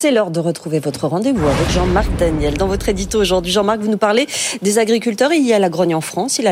[0.00, 2.56] C'est l'heure de retrouver votre rendez-vous avec Jean-Marc Daniel.
[2.56, 4.28] Dans votre édito aujourd'hui, Jean-Marc, vous nous parlez
[4.62, 5.32] des agriculteurs.
[5.32, 6.46] Il y a la grogne en France, il, y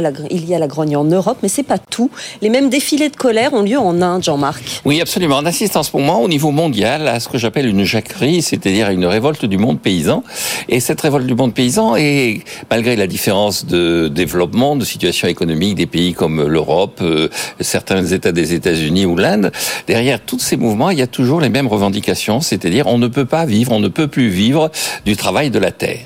[0.54, 2.10] a la grogne en Europe, mais c'est pas tout.
[2.42, 4.82] Les mêmes défilés de colère ont lieu en Inde, Jean-Marc.
[4.84, 5.38] Oui, absolument.
[5.40, 8.90] On assiste en ce moment au niveau mondial à ce que j'appelle une jacquerie, c'est-à-dire
[8.90, 10.24] une révolte du monde paysan.
[10.68, 15.76] Et cette révolte du monde paysan est, malgré la différence de développement, de situation économique
[15.76, 17.28] des pays comme l'Europe, euh,
[17.60, 19.52] certains États des États-Unis ou l'Inde,
[19.86, 23.24] derrière tous ces mouvements, il y a toujours les mêmes revendications, c'est-à-dire on ne peut
[23.24, 24.70] pas vivre, on ne peut plus vivre
[25.04, 26.00] du travail de la terre.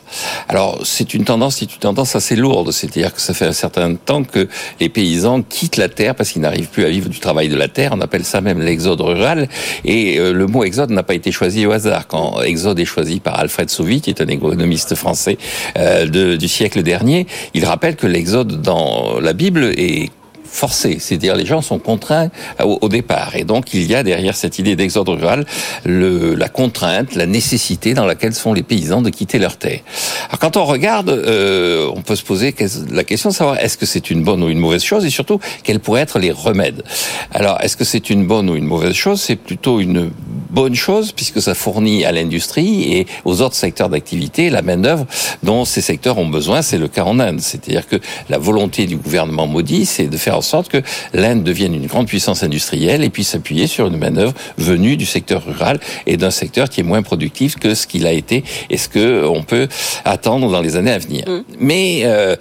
[0.48, 3.95] Alors c'est une tendance, c'est une tendance assez lourde, c'est-à-dire que ça fait un certain
[3.95, 4.48] temps que
[4.80, 7.69] les paysans quittent la terre parce qu'ils n'arrivent plus à vivre du travail de la
[7.69, 7.93] terre.
[7.95, 9.48] On appelle ça même l'exode rural.
[9.85, 12.07] Et euh, le mot exode n'a pas été choisi au hasard.
[12.07, 15.38] Quand exode est choisi par Alfred Sauvy, qui est un économiste français
[15.77, 20.10] euh, du siècle dernier, il rappelle que l'exode dans la Bible est
[20.51, 22.29] forcé, c'est-à-dire les gens sont contraints
[22.63, 23.37] au, départ.
[23.37, 25.47] Et donc il y a derrière cette idée d'exode rural
[25.85, 29.81] la contrainte, la nécessité dans laquelle sont les paysans de quitter leur terre.
[30.29, 32.55] Alors quand on regarde, euh, on peut se poser
[32.91, 35.39] la question de savoir est-ce que c'est une bonne ou une mauvaise chose et surtout
[35.63, 36.83] quels pourraient être les remèdes?
[37.33, 39.21] Alors est-ce que c'est une bonne ou une mauvaise chose?
[39.21, 40.11] C'est plutôt une
[40.51, 45.07] bonne chose puisque ça fournit à l'industrie et aux autres secteurs d'activité la main d'œuvre
[45.43, 46.63] dont ces secteurs ont besoin.
[46.63, 47.96] C'est le cas en Inde, c'est-à-dire que
[48.29, 52.07] la volonté du gouvernement maudit, c'est de faire en sorte que l'Inde devienne une grande
[52.07, 56.30] puissance industrielle et puisse s'appuyer sur une main d'œuvre venue du secteur rural et d'un
[56.30, 59.68] secteur qui est moins productif que ce qu'il a été et ce que on peut
[60.07, 61.29] attendre dans les années à venir.
[61.29, 61.43] Mm.
[61.59, 62.37] Mais euh,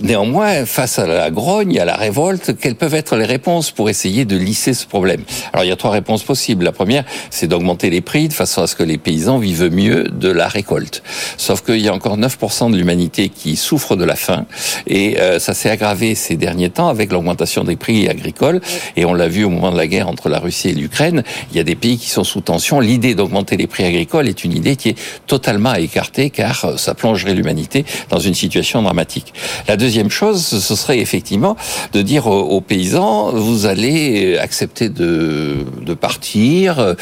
[0.00, 4.24] néanmoins, face à la grogne, à la révolte, quelles peuvent être les réponses pour essayer
[4.24, 5.22] de lisser ce problème?
[5.52, 6.64] Alors il y a trois réponses possibles.
[6.64, 10.04] La première, c'est d'augmenter les prix de façon à ce que les paysans vivent mieux
[10.04, 11.02] de la récolte.
[11.36, 14.46] Sauf qu'il y a encore 9% de l'humanité qui souffre de la faim
[14.86, 17.33] et euh, ça s'est aggravé ces derniers temps avec l'augmentation
[17.64, 18.60] des prix agricoles
[18.96, 21.56] et on l'a vu au moment de la guerre entre la Russie et l'Ukraine, il
[21.56, 22.80] y a des pays qui sont sous tension.
[22.80, 26.76] L'idée d'augmenter les prix agricoles est une idée qui est totalement à écarter car euh,
[26.76, 29.32] ça plongerait l'humanité dans une situation dramatique.
[29.68, 31.56] La deuxième chose, ce serait effectivement
[31.92, 36.94] de dire aux, paysans, vous allez accepter de, de partir, euh,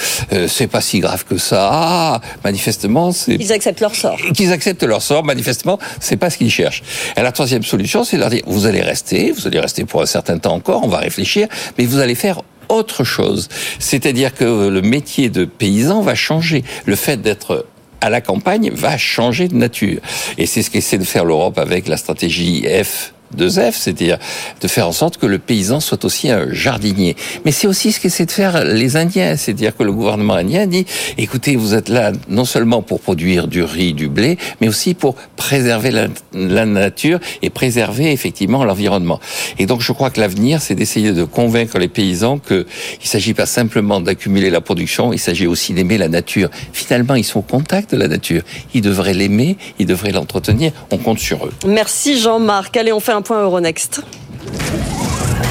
[0.48, 2.20] c'est pas si grave que ça.
[2.44, 4.18] Manifestement, c'est ils acceptent leur sort.
[4.34, 5.24] Qu'ils acceptent leur sort.
[5.24, 6.82] Manifestement, c'est pas ce qu'ils cherchent.
[7.16, 10.02] Et la troisième solution, c'est de leur dire vous allez rester, vous allez rester pour
[10.02, 10.84] un certain temps encore.
[10.84, 13.48] On va réfléchir, mais vous allez faire autre chose.
[13.78, 16.64] C'est-à-dire que le métier de paysan va changer.
[16.86, 17.66] Le fait d'être
[18.00, 20.00] à la campagne va changer de nature.
[20.38, 24.18] Et c'est ce qu'essaie de faire l'Europe avec la stratégie F de ZEF, c'est-à-dire
[24.60, 27.16] de faire en sorte que le paysan soit aussi un jardinier.
[27.44, 30.86] Mais c'est aussi ce qu'essaient de faire les Indiens, c'est-à-dire que le gouvernement indien dit,
[31.18, 35.14] écoutez, vous êtes là non seulement pour produire du riz, du blé, mais aussi pour
[35.36, 39.20] préserver la, la nature et préserver effectivement l'environnement.
[39.58, 43.34] Et donc je crois que l'avenir, c'est d'essayer de convaincre les paysans qu'il ne s'agit
[43.34, 46.50] pas simplement d'accumuler la production, il s'agit aussi d'aimer la nature.
[46.72, 48.42] Finalement, ils sont au contact de la nature.
[48.74, 50.72] Ils devraient l'aimer, ils devraient l'entretenir.
[50.90, 51.52] On compte sur eux.
[51.66, 52.76] Merci Jean-Marc.
[52.76, 54.02] Allez, on fait un point Euronext.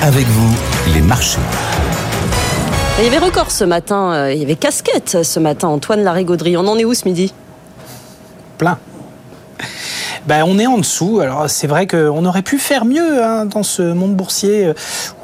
[0.01, 0.55] Avec vous,
[0.93, 1.39] les marchés.
[2.99, 6.57] Il y avait record ce matin, euh, il y avait casquette ce matin, Antoine Larigauderie.
[6.57, 7.33] On en est où ce midi?
[8.57, 8.77] Plein.
[10.27, 11.19] Ben, on est en dessous.
[11.19, 14.67] Alors c'est vrai qu'on aurait pu faire mieux hein, dans ce monde boursier.
[14.67, 14.73] Euh,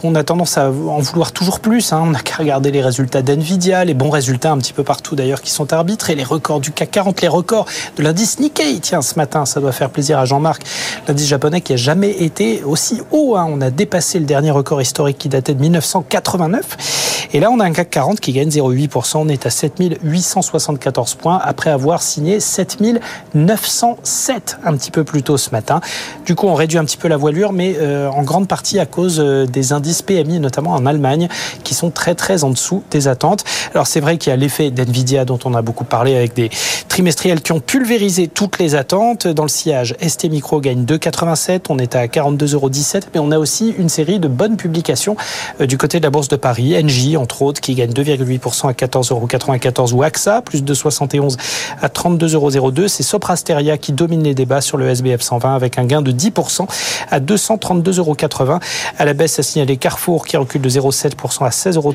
[0.03, 1.93] on a tendance à en vouloir toujours plus.
[1.93, 2.01] Hein.
[2.03, 5.41] On n'a qu'à regarder les résultats d'NVIDIA, les bons résultats un petit peu partout d'ailleurs
[5.41, 7.65] qui sont arbitrés, les records du CAC 40, les records
[7.97, 8.79] de l'indice Nikkei.
[8.79, 10.63] Tiens, ce matin, ça doit faire plaisir à Jean-Marc.
[11.07, 13.35] L'indice japonais qui a jamais été aussi haut.
[13.35, 13.47] Hein.
[13.49, 17.27] On a dépassé le dernier record historique qui datait de 1989.
[17.33, 19.17] Et là, on a un CAC 40 qui gagne 0,8%.
[19.17, 25.51] On est à 7874 points après avoir signé 7907 un petit peu plus tôt ce
[25.51, 25.81] matin.
[26.25, 28.85] Du coup, on réduit un petit peu la voilure, mais euh, en grande partie à
[28.85, 31.27] cause euh, des indices PMI, notamment en Allemagne,
[31.63, 33.43] qui sont très très en dessous des attentes.
[33.73, 36.49] Alors c'est vrai qu'il y a l'effet d'NVIDIA dont on a beaucoup parlé avec des
[36.87, 39.27] trimestriels qui ont pulvérisé toutes les attentes.
[39.27, 42.69] Dans le sillage, ST Micro gagne 2,87, on est à 42,17 euros,
[43.13, 45.15] mais on a aussi une série de bonnes publications
[45.61, 46.75] euh, du côté de la Bourse de Paris.
[46.81, 51.37] NJ, entre autres, qui gagne 2,8% à 14,94 euros, ou AXA, plus de 71
[51.81, 52.71] à 32,02 euros.
[52.87, 56.67] C'est Soprasteria qui domine les débats sur le SBF 120 avec un gain de 10%
[57.09, 58.59] à 232,80 euros.
[58.97, 61.93] À la baisse, a signalé Carrefour qui recule de 0,7% à 16,37 euros.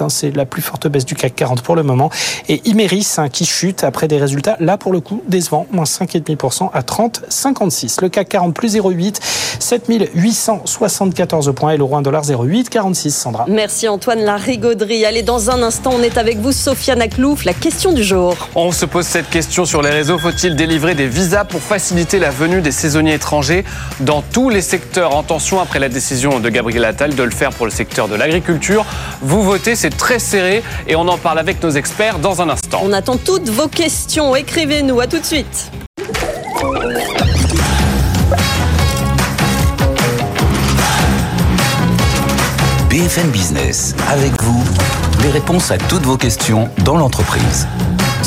[0.00, 2.10] Hein, c'est la plus forte baisse du CAC 40 pour le moment.
[2.48, 5.84] Et Imeris hein, qui chute après des résultats résultat, là pour le coup, décevant, moins
[5.84, 8.00] 5,5% à 30,56.
[8.02, 9.16] Le CAC 40 plus 0,8,
[9.58, 13.10] 7874 points et l'euro 1 dollar 0,846.
[13.10, 13.46] Sandra.
[13.48, 15.04] Merci Antoine Larigauderie.
[15.04, 17.44] Allez, dans un instant, on est avec vous, Sofiane Aklouf.
[17.44, 18.36] La question du jour.
[18.54, 20.18] On se pose cette question sur les réseaux.
[20.18, 23.64] Faut-il délivrer des visas pour faciliter la venue des saisonniers étrangers
[24.00, 27.50] dans tous les secteurs En tension après la décision de Gabriel Attal de le faire
[27.50, 28.86] pour le secteur de l'agriculture.
[29.20, 32.80] Vous votez, c'est très serré et on en parle avec nos experts dans un instant.
[32.82, 34.34] On attend toutes vos questions.
[34.34, 35.00] Écrivez-nous.
[35.00, 35.70] À tout de suite.
[42.88, 44.64] BFM Business, avec vous,
[45.22, 47.68] les réponses à toutes vos questions dans l'entreprise.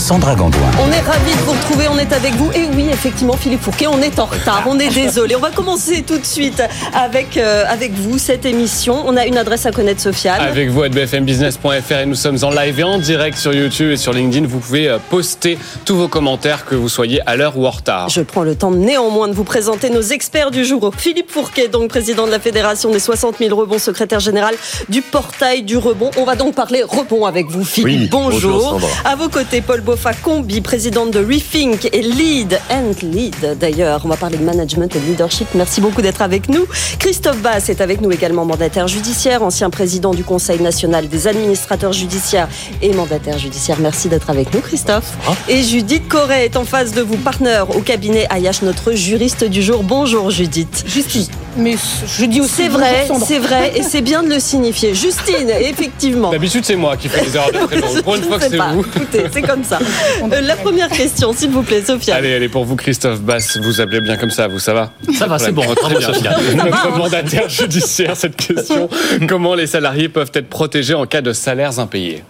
[0.01, 0.71] Sandra Gandoin.
[0.83, 2.51] On est ravis de vous retrouver, on est avec vous.
[2.53, 5.36] Et oui, effectivement, Philippe Fourquet, on est en retard, on est désolé.
[5.36, 9.03] On va commencer tout de suite avec, euh, avec vous cette émission.
[9.06, 10.42] On a une adresse à connaître, Sofiane.
[10.42, 13.98] Avec vous à bfmbusiness.fr et nous sommes en live et en direct sur YouTube et
[13.98, 14.48] sur LinkedIn.
[14.48, 18.09] Vous pouvez euh, poster tous vos commentaires, que vous soyez à l'heure ou en retard.
[18.09, 20.92] Je prends le temps néanmoins de vous présenter nos experts du jour.
[20.98, 24.56] Philippe Fourquet, donc président de la Fédération des 60 000 rebonds, secrétaire général
[24.89, 26.09] du portail du rebond.
[26.18, 28.01] On va donc parler rebond avec vous, Philippe.
[28.01, 28.71] Oui, bonjour.
[28.74, 33.99] bonjour, à vos côtés, Paul Boffa Combi, présidente de Rethink et Lead and Lead d'ailleurs.
[34.05, 35.49] On va parler de management et de leadership.
[35.53, 36.65] Merci beaucoup d'être avec nous.
[36.97, 41.91] Christophe Bass est avec nous également mandataire judiciaire, ancien président du Conseil national des administrateurs
[41.91, 42.47] judiciaires
[42.81, 43.79] et mandataire judiciaire.
[43.81, 45.11] Merci d'être avec nous, Christophe.
[45.49, 49.61] Et Judith Corret est en face de vous, partenaire au cabinet Ayash, notre juriste du
[49.61, 49.83] jour.
[49.83, 50.85] Bonjour Judith.
[50.88, 51.27] Justine.
[51.57, 51.75] Mais
[52.07, 54.94] je dis aussi C'est vrai, c'est vrai, et c'est bien de le signifier.
[54.94, 56.31] Justine, effectivement.
[56.31, 58.01] D'habitude, c'est moi qui fais les erreurs de.
[58.01, 58.86] Pour une fois que c'est vous.
[58.95, 59.80] Écoutez, c'est comme ça.
[60.31, 62.15] Euh, la première question, s'il vous plaît, Sophia.
[62.15, 65.27] Allez, allez, pour vous, Christophe Bass, vous appelez bien comme ça, vous, ça va Ça
[65.27, 65.63] va, c'est bon.
[65.75, 66.13] Très bien.
[66.13, 66.38] Sophia.
[66.56, 68.88] Notre mandataire judiciaire, cette question.
[69.27, 72.24] Comment les salariés peuvent être protégés en cas de salaires impayés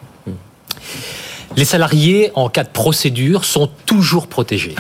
[1.57, 4.75] Les salariés, en cas de procédure, sont toujours protégés.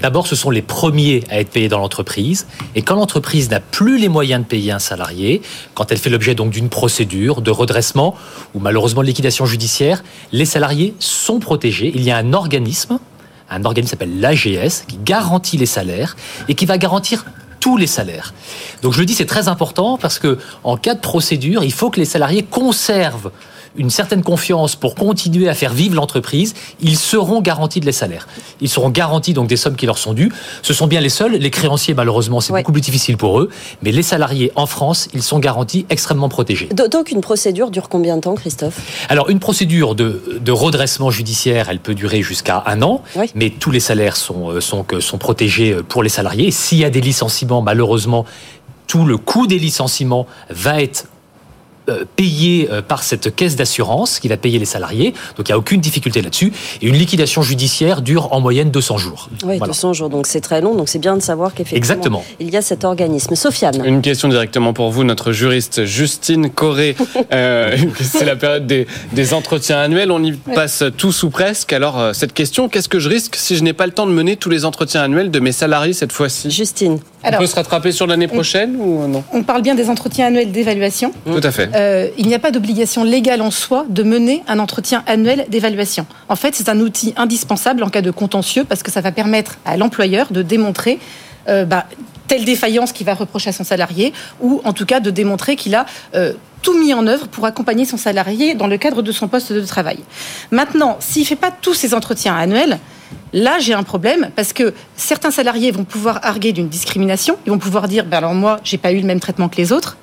[0.00, 2.46] D'abord, ce sont les premiers à être payés dans l'entreprise.
[2.74, 5.42] Et quand l'entreprise n'a plus les moyens de payer un salarié,
[5.74, 8.14] quand elle fait l'objet donc d'une procédure de redressement
[8.54, 10.02] ou malheureusement de liquidation judiciaire,
[10.32, 11.92] les salariés sont protégés.
[11.94, 12.98] Il y a un organisme,
[13.50, 16.16] un organisme qui s'appelle l'AGS, qui garantit les salaires
[16.48, 17.24] et qui va garantir
[17.60, 18.34] tous les salaires.
[18.82, 21.88] Donc je le dis, c'est très important parce que en cas de procédure, il faut
[21.88, 23.30] que les salariés conservent
[23.76, 28.28] une certaine confiance pour continuer à faire vivre l'entreprise, ils seront garantis de les salaires.
[28.60, 30.30] Ils seront garantis donc des sommes qui leur sont dues.
[30.62, 31.32] Ce sont bien les seuls.
[31.32, 32.60] Les créanciers, malheureusement, c'est Ouais.
[32.62, 33.50] beaucoup plus difficile pour eux.
[33.82, 36.68] Mais les salariés en France, ils sont garantis extrêmement protégés.
[36.90, 38.80] Donc une procédure dure combien de temps, Christophe?
[39.08, 43.30] Alors, une procédure de, de redressement judiciaire, elle peut durer jusqu'à un an, Oui.
[43.34, 46.50] mais tous les salaires sont, euh, sont, sont protégés euh, pour les salariés.
[46.50, 48.24] S'il y a des licenciements, malheureusement,
[48.86, 51.06] tout le coût des licenciements va être
[52.16, 55.12] payé euh, par cette caisse d'assurance qui va payer les salariés.
[55.36, 56.52] Donc il n'y a aucune difficulté là-dessus.
[56.82, 59.28] Et une liquidation judiciaire dure en moyenne 200 jours.
[59.44, 59.66] Oui, Voilà.
[59.66, 62.24] 200 jours, donc c'est très long, donc c'est bien de savoir qu'effectivement, Exactement.
[62.40, 63.34] il y a cet organisme.
[63.34, 66.96] Sofiane, Une question directement pour vous, notre juriste Justine Corré.
[67.32, 70.10] Euh, c'est la période des, des entretiens annuels.
[70.12, 71.72] On y passe tous ou presque.
[71.72, 74.12] Alors, euh, cette question, qu'est-ce que je risque si je n'ai pas le temps de
[74.12, 76.50] mener tous les entretiens annuels de mes salariés cette fois-ci?
[76.50, 79.24] Justine, On Alors, peut se rattraper sur l'année prochaine ou non?
[79.32, 81.12] On parle bien des entretiens annuels d'évaluation.
[81.24, 81.70] Tout à fait.
[81.74, 86.06] Euh, il n'y a pas d'obligation légale en soi de mener un entretien annuel d'évaluation.
[86.28, 89.58] En fait, c'est un outil indispensable en cas de contentieux parce que ça va permettre
[89.64, 90.98] à l'employeur de démontrer
[91.48, 91.86] euh, bah,
[92.28, 95.74] telle défaillance qu'il va reprocher à son salarié ou en tout cas de démontrer qu'il
[95.74, 96.32] a euh,
[96.62, 99.60] tout mis en œuvre pour accompagner son salarié dans le cadre de son poste de
[99.60, 99.98] travail.
[100.50, 102.78] Maintenant, s'il ne fait pas tous ces entretiens annuels,
[103.32, 107.36] Là, j'ai un problème parce que certains salariés vont pouvoir arguer d'une discrimination.
[107.46, 109.72] Ils vont pouvoir dire, ben alors moi, j'ai pas eu le même traitement que les
[109.72, 109.96] autres.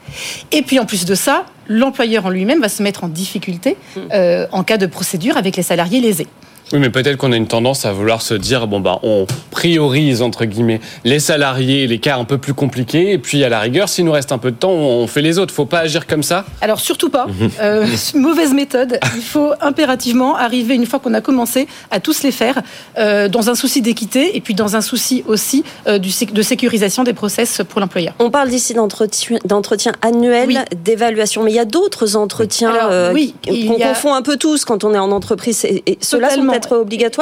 [0.51, 3.77] Et puis en plus de ça, l'employeur en lui-même va se mettre en difficulté
[4.13, 6.27] euh, en cas de procédure avec les salariés lésés.
[6.73, 10.21] Oui, mais peut-être qu'on a une tendance à vouloir se dire bon bah on priorise
[10.21, 13.89] entre guillemets les salariés, les cas un peu plus compliqués, et puis à la rigueur,
[13.89, 15.53] s'il nous reste un peu de temps, on fait les autres.
[15.53, 16.45] Faut pas agir comme ça.
[16.61, 17.27] Alors surtout pas,
[17.61, 17.85] euh,
[18.15, 18.99] mauvaise méthode.
[19.15, 22.61] Il faut impérativement arriver une fois qu'on a commencé à tous les faire
[22.97, 27.03] euh, dans un souci d'équité et puis dans un souci aussi euh, du de sécurisation
[27.03, 28.13] des process pour l'employeur.
[28.19, 30.57] on parle d'ici d'entretien d'entretien annuel, Oui.
[30.83, 34.37] d'évaluation, mais il y a d'autres entretiens Alors, euh, oui, qu'on a- confond un peu
[34.37, 35.65] tous quand on est en entreprise.
[35.65, 36.43] Et, et ceux-là sont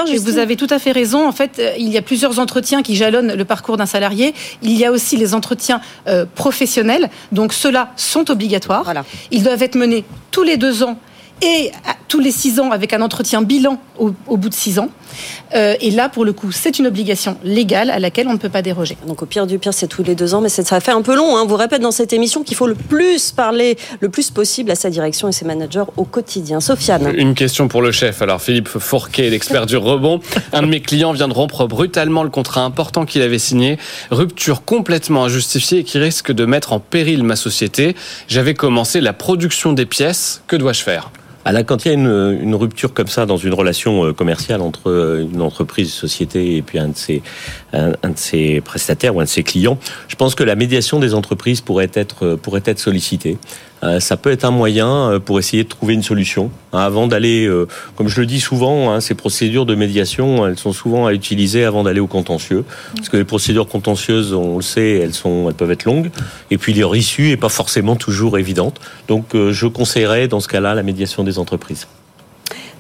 [0.09, 1.27] Et vous avez tout à fait raison.
[1.27, 4.33] En fait, euh, il y a plusieurs entretiens qui jalonnent le parcours d'un salarié.
[4.61, 7.09] Il y a aussi les entretiens euh, professionnels.
[7.31, 8.83] Donc, ceux-là sont obligatoires.
[8.83, 9.05] Voilà.
[9.31, 10.97] Ils doivent être menés tous les deux ans
[11.41, 14.79] et à- tous les six ans avec un entretien bilan au, au bout de six
[14.79, 14.89] ans.
[15.55, 18.49] Euh, et là, pour le coup, c'est une obligation légale à laquelle on ne peut
[18.49, 18.97] pas déroger.
[19.05, 21.15] Donc au pire du pire, c'est tous les deux ans, mais ça fait un peu
[21.15, 21.37] long.
[21.37, 21.41] Hein.
[21.43, 24.75] On vous répète dans cette émission qu'il faut le plus parler, le plus possible à
[24.75, 26.59] sa direction et ses managers au quotidien.
[26.59, 27.13] Sofiane.
[27.15, 28.23] Une question pour le chef.
[28.23, 30.19] Alors Philippe Fourquet, l'expert du rebond.
[30.51, 33.77] Un de mes clients vient de rompre brutalement le contrat important qu'il avait signé.
[34.09, 37.95] Rupture complètement injustifiée et qui risque de mettre en péril ma société.
[38.27, 40.41] J'avais commencé la production des pièces.
[40.47, 41.11] Que dois-je faire?
[41.51, 44.61] Là, quand il y a une, une, rupture comme ça dans une relation euh, commerciale
[44.61, 47.21] entre euh, une entreprise, une société et puis un de ses,
[47.73, 51.13] un, de ses prestataires ou un de ses clients, je pense que la médiation des
[51.13, 53.37] entreprises pourrait être, pourrait être sollicitée.
[53.83, 56.51] Euh, ça peut être un moyen euh, pour essayer de trouver une solution.
[56.73, 60.57] Hein, avant d'aller, euh, comme je le dis souvent, hein, ces procédures de médiation, elles
[60.57, 64.61] sont souvent à utiliser avant d'aller au contentieux, parce que les procédures contentieuses, on le
[64.61, 66.11] sait, elles sont, elles peuvent être longues,
[66.51, 68.79] et puis leur issue est pas forcément toujours évidente.
[69.07, 71.87] Donc, je conseillerais dans ce cas-là la médiation des entreprises.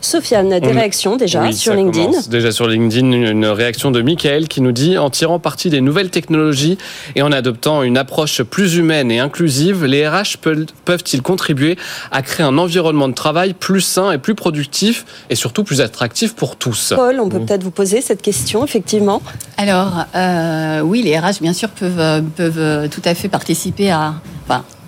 [0.01, 2.21] Sofiane, des réactions déjà sur LinkedIn.
[2.29, 6.09] Déjà sur LinkedIn, une réaction de Michael qui nous dit En tirant parti des nouvelles
[6.09, 6.77] technologies
[7.15, 10.37] et en adoptant une approche plus humaine et inclusive, les RH
[10.85, 11.77] peuvent-ils contribuer
[12.11, 16.35] à créer un environnement de travail plus sain et plus productif et surtout plus attractif
[16.35, 16.93] pour tous?
[16.95, 19.21] Paul, on peut peut-être vous poser cette question, effectivement.
[19.57, 24.15] Alors, euh, oui, les RH, bien sûr, peuvent, peuvent tout à fait participer à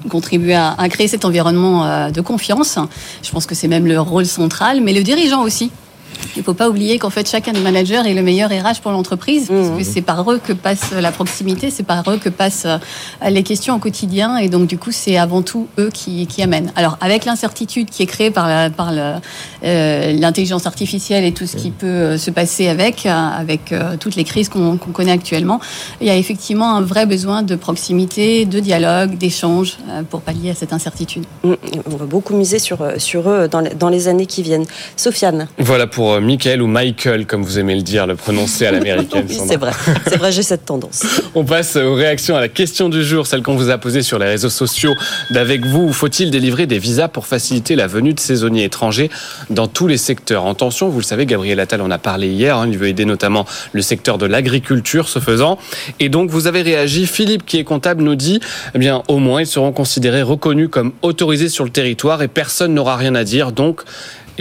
[0.09, 2.77] contribuer à, créer cet environnement euh, de confiance.
[3.23, 5.71] Je pense que c'est même le rôle central, mais le dirigeant aussi.
[6.35, 8.91] Il ne faut pas oublier qu'en fait, chacun des managers est le meilleur RH pour
[8.91, 9.83] l'entreprise, parce que mmh.
[9.83, 13.75] c'est par eux que passe la proximité, c'est par eux que passent euh, les questions
[13.75, 16.71] au quotidien, et donc du coup, c'est avant tout eux qui, qui amènent.
[16.75, 19.19] Alors, avec l'incertitude qui est créée par, euh,
[20.13, 21.73] l'intelligence artificielle et tout ce qui mmh.
[21.73, 25.59] peut euh, se passer avec, avec toutes les crises qu'on connaît actuellement,
[25.99, 29.77] il y a effectivement un vrai besoin de proximité, de dialogue, d'échange
[30.09, 31.25] pour pallier à cette incertitude.
[31.43, 31.53] Mmh.
[31.91, 34.65] On va beaucoup miser sur, sur eux dans les, dans les années qui viennent.
[34.95, 35.47] Sofiane.
[35.57, 39.25] Voilà pour euh, Michael ou Michael, comme vous aimez le dire, le prononcer à l'américaine.
[39.29, 39.71] oui, c'est vrai,
[40.07, 41.03] c'est vrai, j'ai cette tendance.
[41.35, 44.19] On passe aux réactions à la question du jour, celle qu'on vous a posée sur
[44.19, 44.93] les réseaux sociaux.
[45.29, 49.09] D'avec vous, faut-il délivrer des visas pour faciliter la venue de saisonniers étrangers
[49.49, 50.45] dans tous les secteurs?
[50.45, 53.05] En tension, vous le savez, Gabriel Attal en a parlé hier, hein, il veut aider
[53.05, 55.57] notamment le secteur de l'agriculture, ce faisant.
[55.99, 57.05] Et donc, vous avez réagi.
[57.05, 58.39] Philippe, qui est comptable, nous dit,
[58.73, 62.73] eh bien, au moins, ils seront considérés reconnus comme autorisés sur le territoire et personne
[62.73, 63.51] n'aura rien à dire.
[63.51, 63.81] Donc,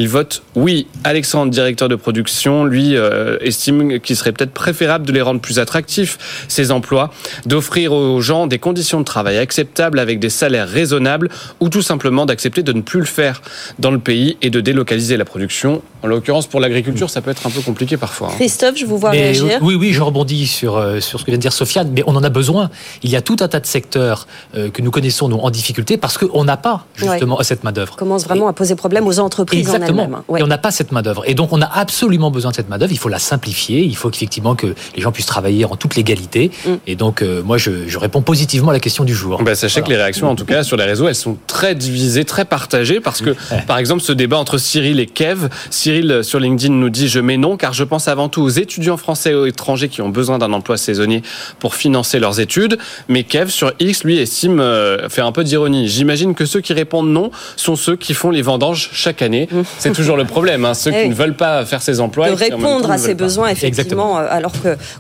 [0.01, 0.87] il vote oui.
[1.05, 5.59] Alexandre, directeur de production, lui euh, estime qu'il serait peut-être préférable de les rendre plus
[5.59, 7.11] attractifs, ces emplois,
[7.47, 11.29] d'offrir aux gens des conditions de travail acceptables avec des salaires raisonnables
[11.61, 13.43] ou tout simplement d'accepter de ne plus le faire
[13.79, 15.83] dans le pays et de délocaliser la production.
[16.03, 18.29] En l'occurrence, pour l'agriculture, ça peut être un peu compliqué parfois.
[18.29, 18.37] Hein.
[18.37, 19.59] Christophe, je vous vois réagir.
[19.61, 22.17] Oui, oui, je rebondis sur, euh, sur ce que vient de dire Sofiane, mais on
[22.17, 22.71] en a besoin.
[23.03, 25.99] Il y a tout un tas de secteurs euh, que nous connaissons nous, en difficulté
[25.99, 27.97] parce qu'on n'a pas justement cette main-d'œuvre.
[27.97, 29.90] commence vraiment à poser problème aux entreprises Exactement.
[30.37, 31.23] Et on n'a pas cette main-d'œuvre.
[31.27, 32.93] Et donc, on a absolument besoin de cette main-d'œuvre.
[32.93, 33.83] Il faut la simplifier.
[33.83, 36.51] Il faut effectivement que les gens puissent travailler en toute légalité.
[36.65, 36.71] Mm.
[36.87, 39.43] Et donc, euh, moi, je, je, réponds positivement à la question du jour.
[39.43, 42.25] Bah, sachez que les réactions, en tout cas, sur les réseaux, elles sont très divisées,
[42.25, 43.01] très partagées.
[43.01, 43.35] Parce que,
[43.67, 47.21] par exemple, ce débat entre Cyril et Kev, Cyril euh, sur LinkedIn nous dit Je
[47.21, 50.39] mets non, car je pense avant tout aux étudiants français et étrangers qui ont besoin
[50.39, 51.23] d'un emploi saisonnier
[51.59, 52.79] pour financer leurs études.
[53.09, 55.89] Mais Kev, sur X, lui, estime, euh, fait un peu d'ironie.
[55.89, 59.49] J'imagine que ceux qui répondent non sont ceux qui font les vendanges chaque année.
[59.51, 59.63] Mm.
[59.81, 60.65] C'est toujours le problème.
[60.65, 60.75] Hein.
[60.75, 62.29] Ceux qui eh ne veulent pas faire ces emplois.
[62.29, 64.53] De répondre à ces besoins, effectivement, euh, alors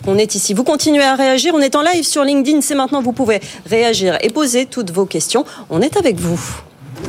[0.04, 0.54] qu'on est ici.
[0.54, 1.52] Vous continuez à réagir.
[1.54, 2.60] On est en live sur LinkedIn.
[2.62, 3.02] C'est maintenant.
[3.02, 5.44] Vous pouvez réagir et poser toutes vos questions.
[5.68, 6.40] On est avec vous.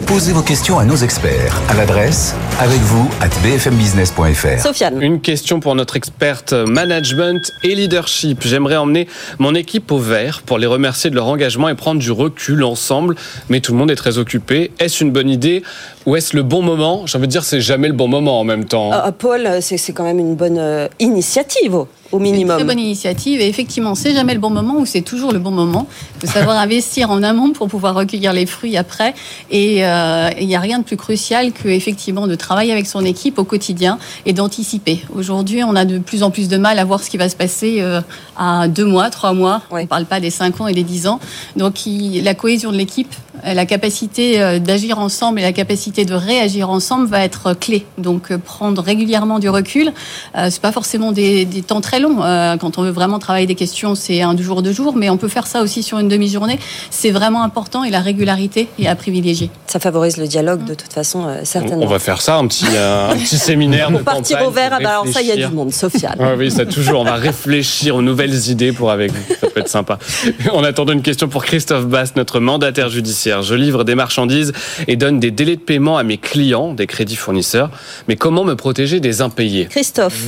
[0.07, 4.61] Posez vos questions à nos experts à l'adresse avec vous at bfmbusiness.fr.
[4.61, 5.01] Sofiane.
[5.01, 8.39] Une question pour notre experte management et leadership.
[8.41, 9.07] J'aimerais emmener
[9.39, 13.15] mon équipe au vert pour les remercier de leur engagement et prendre du recul ensemble.
[13.49, 14.71] Mais tout le monde est très occupé.
[14.79, 15.63] Est-ce une bonne idée
[16.05, 17.05] ou est-ce le bon moment?
[17.05, 18.89] J'ai envie de dire, c'est jamais le bon moment en même temps.
[18.91, 22.60] Ah, Paul, c'est quand même une bonne euh, initiative au minimum.
[22.60, 23.39] Une très bonne initiative.
[23.39, 25.88] Et effectivement, c'est jamais le bon moment ou c'est toujours le bon moment.
[26.20, 29.13] Faut savoir investir en amont pour pouvoir recueillir les fruits après.
[29.50, 33.05] Et euh, il n'y a rien de plus crucial que effectivement de travailler avec son
[33.05, 35.03] équipe au quotidien et d'anticiper.
[35.15, 37.36] Aujourd'hui, on a de plus en plus de mal à voir ce qui va se
[37.36, 38.01] passer euh,
[38.38, 39.62] à deux mois, trois mois.
[39.72, 41.20] On ne parle pas des cinq ans et des dix ans.
[41.55, 46.69] Donc, la cohésion de l'équipe, la capacité euh, d'agir ensemble et la capacité de réagir
[46.69, 47.86] ensemble va être clé.
[47.98, 49.91] Donc, prendre régulièrement du recul,
[50.36, 52.24] c'est pas forcément des, des temps très long.
[52.24, 55.17] Euh, quand on veut vraiment travailler des questions, c'est un jour, deux jours, mais on
[55.17, 56.60] peut faire ça aussi sur une demi-journée.
[56.89, 59.50] C'est vraiment important et la régularité est à privilégier.
[59.67, 61.83] Ça favorise le dialogue de toute façon, euh, certainement.
[61.83, 63.88] On va faire ça, un petit, euh, un petit séminaire.
[63.91, 66.15] pour partir au vert, ah bah alors ça, il y a du monde, Sophia.
[66.38, 67.01] oui, ça toujours.
[67.01, 69.36] On va réfléchir aux nouvelles idées pour avec vous.
[69.39, 69.98] Ça peut être sympa.
[70.51, 73.30] En attendant une question pour Christophe Bass, notre mandataire judiciaire.
[73.31, 73.41] Financière.
[73.41, 74.53] Je livre des marchandises
[74.88, 77.69] et donne des délais de paiement à mes clients, des crédits fournisseurs.
[78.07, 79.65] Mais comment me protéger des impayés?
[79.65, 80.27] Christophe.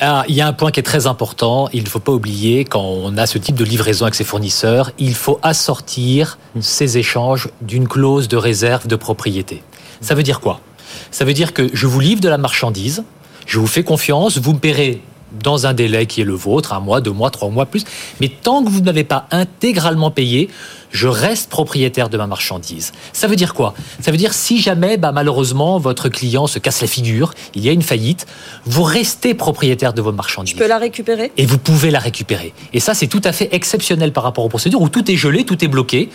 [0.00, 1.68] Ah, il y a un point qui est très important.
[1.72, 4.90] Il ne faut pas oublier, quand on a ce type de livraison avec ses fournisseurs,
[4.98, 9.62] il faut assortir ces échanges d'une clause de réserve de propriété.
[10.00, 10.60] Ça veut dire quoi?
[11.12, 13.04] Ça veut dire que je vous livre de la marchandise,
[13.46, 15.00] je vous fais confiance, vous me paierez
[15.42, 17.84] dans un délai qui est le vôtre, un mois, deux mois, trois mois plus.
[18.20, 20.48] Mais tant que vous n'avez pas intégralement payé,
[20.94, 22.92] je reste propriétaire de ma marchandise.
[23.12, 23.74] Ça veut dire quoi?
[24.00, 27.68] Ça veut dire si jamais, bah, malheureusement, votre client se casse la figure, il y
[27.68, 28.26] a une faillite,
[28.64, 30.54] vous restez propriétaire de vos marchandises.
[30.54, 31.32] Je peux la récupérer?
[31.36, 32.54] Et vous pouvez la récupérer.
[32.72, 35.44] Et ça, c'est tout à fait exceptionnel par rapport aux procédures où tout est gelé,
[35.44, 36.10] tout est bloqué.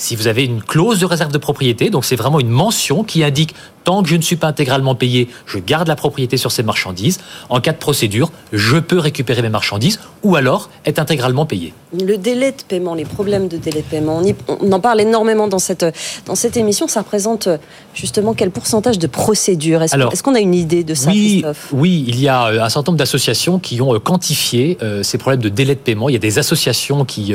[0.00, 3.22] Si vous avez une clause de réserve de propriété, donc c'est vraiment une mention qui
[3.22, 3.54] indique
[3.84, 7.18] tant que je ne suis pas intégralement payé, je garde la propriété sur ces marchandises.
[7.50, 11.72] En cas de procédure, je peux récupérer mes marchandises ou alors être intégralement payé.
[11.98, 15.00] Le délai de paiement, les problèmes de délai de paiement, on, y- on en parle
[15.02, 15.84] énormément dans cette,
[16.26, 16.88] dans cette émission.
[16.88, 17.48] Ça représente
[17.94, 21.68] justement quel pourcentage de procédures Est-ce qu'on a une idée de ça, oui, Christophe?
[21.72, 25.18] oui, il y a euh, un certain nombre d'associations qui ont euh, quantifié euh, ces
[25.18, 26.08] problèmes de délai de paiement.
[26.08, 27.34] Il y a des associations qui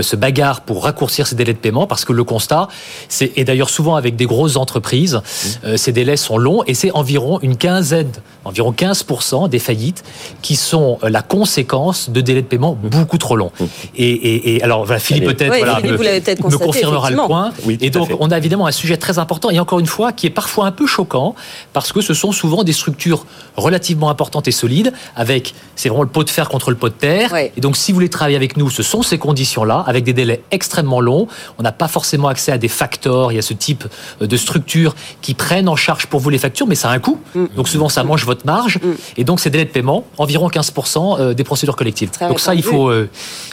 [0.00, 2.68] se bagarrent pour raccourcir ces délais de paiement parce que le constat,
[3.08, 5.20] c'est et d'ailleurs souvent avec des grosses entreprises,
[5.64, 8.12] euh, ces délais sont longs et c'est environ une quinzaine,
[8.44, 10.02] environ 15% des faillites
[10.42, 13.52] qui sont la conséquence de délais de paiement beaucoup trop longs.
[13.96, 17.16] Et, et- et alors voilà, Philippe peut-être Oui, voilà, Philippe, me, peut-être me confirmera le
[17.16, 17.52] point.
[17.64, 20.12] Oui, et à donc on a évidemment un sujet très important et encore une fois
[20.12, 21.34] qui est parfois un peu choquant
[21.72, 26.08] parce que ce sont souvent des structures relativement importantes et solides avec c'est vraiment le
[26.08, 27.52] pot de fer contre le pot de terre Ouais.
[27.56, 30.12] et donc si vous voulez travailler avec nous ce sont ces conditions là avec des
[30.12, 31.26] délais extrêmement longs
[31.58, 33.84] on n'a pas forcément accès à des facteurs il y a ce type
[34.22, 36.98] euh, de structures qui prennent en charge pour vous les factures mais ça a un
[36.98, 37.46] coût Mm.
[37.56, 38.78] donc souvent ça mange votre marge
[39.16, 42.54] et donc ces délais de paiement environ 15% euh, des procédures collectives Très donc ça
[42.54, 43.08] il faut euh,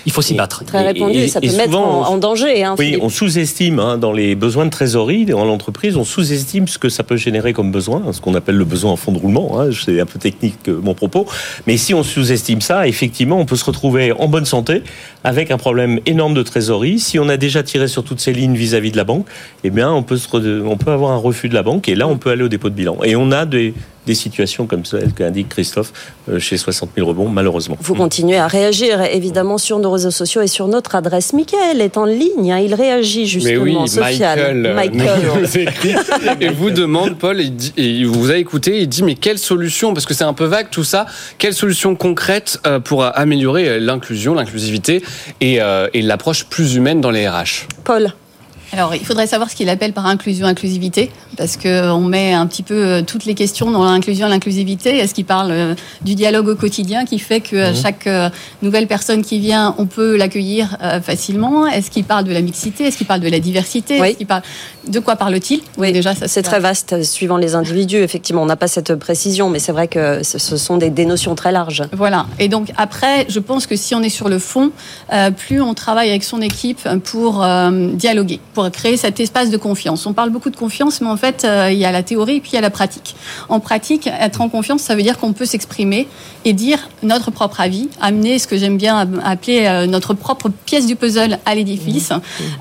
[0.05, 2.63] il faut s'y battre Très Et- répandu, et- ça peut mettre souvent, en, en danger.
[2.63, 3.03] Hein, Oui, Philippe.
[3.03, 7.03] on sous-estime hein, dans les besoins de trésorerie dans l'entreprise, on sous-estime ce que ça
[7.03, 9.59] peut générer comme besoin, ce qu'on appelle le besoin en fond de roulement.
[9.59, 11.25] Hein, c'est un peu technique euh, mon propos,
[11.67, 14.81] mais si on sous-estime ça, effectivement, on peut se retrouver en bonne santé
[15.23, 16.99] avec un problème énorme de trésorerie.
[16.99, 19.25] Si on a déjà tiré sur toutes ces lignes vis-à-vis de la banque,
[19.63, 20.27] eh bien, on peut se
[20.65, 22.69] on peut avoir un refus de la banque et là, on peut aller au dépôt
[22.69, 22.97] de bilan.
[23.03, 23.73] Et on a des,
[24.05, 25.93] des situations comme celle qu'indique Christophe
[26.29, 27.77] euh, chez 60 000 rebonds, malheureusement.
[27.81, 31.33] Vous continuez à réagir évidemment sur nos réseaux sociaux et sur notre adresse.
[31.33, 33.63] Michael est en ligne, hein, il réagit Mais justement.
[33.83, 34.63] oui, Sofiane.
[34.63, 35.21] Michael, euh, Michael.
[35.41, 35.95] nous écrit
[36.39, 40.05] et vous demande, Paul, dit- et vous a écouté, il dit mais quelle solution, parce
[40.05, 41.05] que c'est un peu vague tout ça,
[41.37, 45.03] quelle solution concrète euh, pour améliorer l'inclusion, l'inclusivité
[45.41, 45.59] et,
[45.93, 48.13] et l'approche plus humaine dans les RH Paul.
[48.73, 52.47] Alors, il faudrait savoir ce qu'il appelle par inclusion, inclusivité, parce que on met un
[52.47, 54.97] petit peu euh, toutes les questions dans l'inclusion et l'inclusivité.
[54.97, 58.29] Est-ce qu'il parle euh, du dialogue au quotidien qui fait que euh, chaque euh,
[58.61, 61.67] nouvelle personne qui vient, on peut l'accueillir euh, facilement?
[61.67, 62.85] Est-ce qu'il parle de la mixité?
[62.85, 63.99] Est-ce qu'il parle de la diversité?
[63.99, 64.09] Oui.
[64.09, 64.43] Est-ce qu'il parle
[64.87, 65.61] de quoi parle-t-il?
[65.77, 67.97] Oui, déjà, ça c'est très vaste euh, suivant les individus.
[67.97, 71.05] Effectivement, on n'a pas cette précision, mais c'est vrai que ce ce sont des, des
[71.05, 71.83] notions très larges.
[71.91, 72.25] Voilà.
[72.39, 74.71] Et donc après, je pense que si on est sur le fond,
[75.13, 79.57] euh, plus on travaille avec son équipe pour euh, dialoguer, pour créer cet espace de
[79.57, 80.05] confiance.
[80.05, 82.39] On parle beaucoup de confiance, mais en fait, euh, il y a la théorie et
[82.41, 83.15] puis il y a la pratique.
[83.49, 86.07] En pratique, être en confiance, ça veut dire qu'on peut s'exprimer
[86.45, 90.85] et dire notre propre avis, amener ce que j'aime bien appeler euh, notre propre pièce
[90.85, 92.11] du puzzle à l'édifice.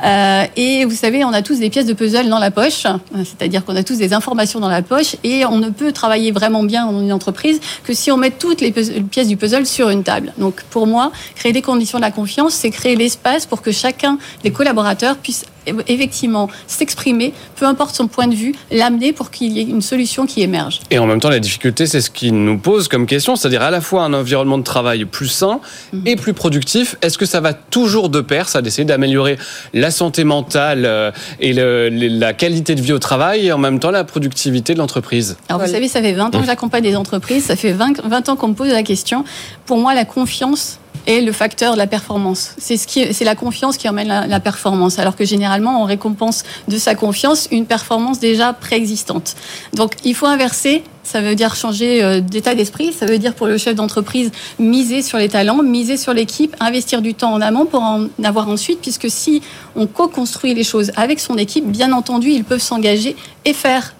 [0.05, 3.65] Euh, et vous savez, on a tous des pièces de puzzle dans la poche, c'est-à-dire
[3.65, 6.91] qu'on a tous des informations dans la poche et on ne peut travailler vraiment bien
[6.91, 10.33] dans une entreprise que si on met toutes les pièces du puzzle sur une table.
[10.39, 14.19] Donc pour moi, créer des conditions de la confiance, c'est créer l'espace pour que chacun
[14.43, 15.45] des collaborateurs puisse
[15.89, 20.27] effectivement s'exprimer, peu importe son point de vue, l'amener pour qu'il y ait une solution
[20.27, 20.81] qui émerge.
[20.91, 23.71] Et en même temps, la difficulté, c'est ce qui nous pose comme question, c'est-à-dire à
[23.71, 25.61] la fois un environnement de travail plus sain
[26.07, 26.97] et plus productif.
[27.03, 29.39] Est-ce que ça va toujours de pair, ça, d'essayer d'améliorer
[29.75, 33.79] la santé mentale euh, et le- la qualité de vie au travail et en même
[33.81, 35.37] temps la productivité de l'entreprise?
[35.49, 38.29] Alors vous savez, ça fait 20 ans que j'accompagne des entreprises, ça fait 20, 20
[38.29, 39.25] ans qu'on me pose la question.
[39.67, 42.55] Pour moi, la confiance est le facteur de la performance.
[42.59, 46.79] C'est ce la confiance qui emmène la, la performance, alors que généralement on récompense de
[46.79, 49.35] sa confiance une performance déjà préexistante.
[49.75, 50.83] Donc il faut inverser.
[51.03, 52.93] Ça veut dire changer euh, d'état d'esprit.
[52.93, 57.03] Ça veut dire pour le chef d'entreprise miser sur les talents, miser sur l'équipe, investir
[57.03, 59.43] du temps en amont pour en avoir ensuite, puisque si
[59.77, 63.95] on co-construit les choses avec son équipe, bien entendu, ils peuvent s'engager et faire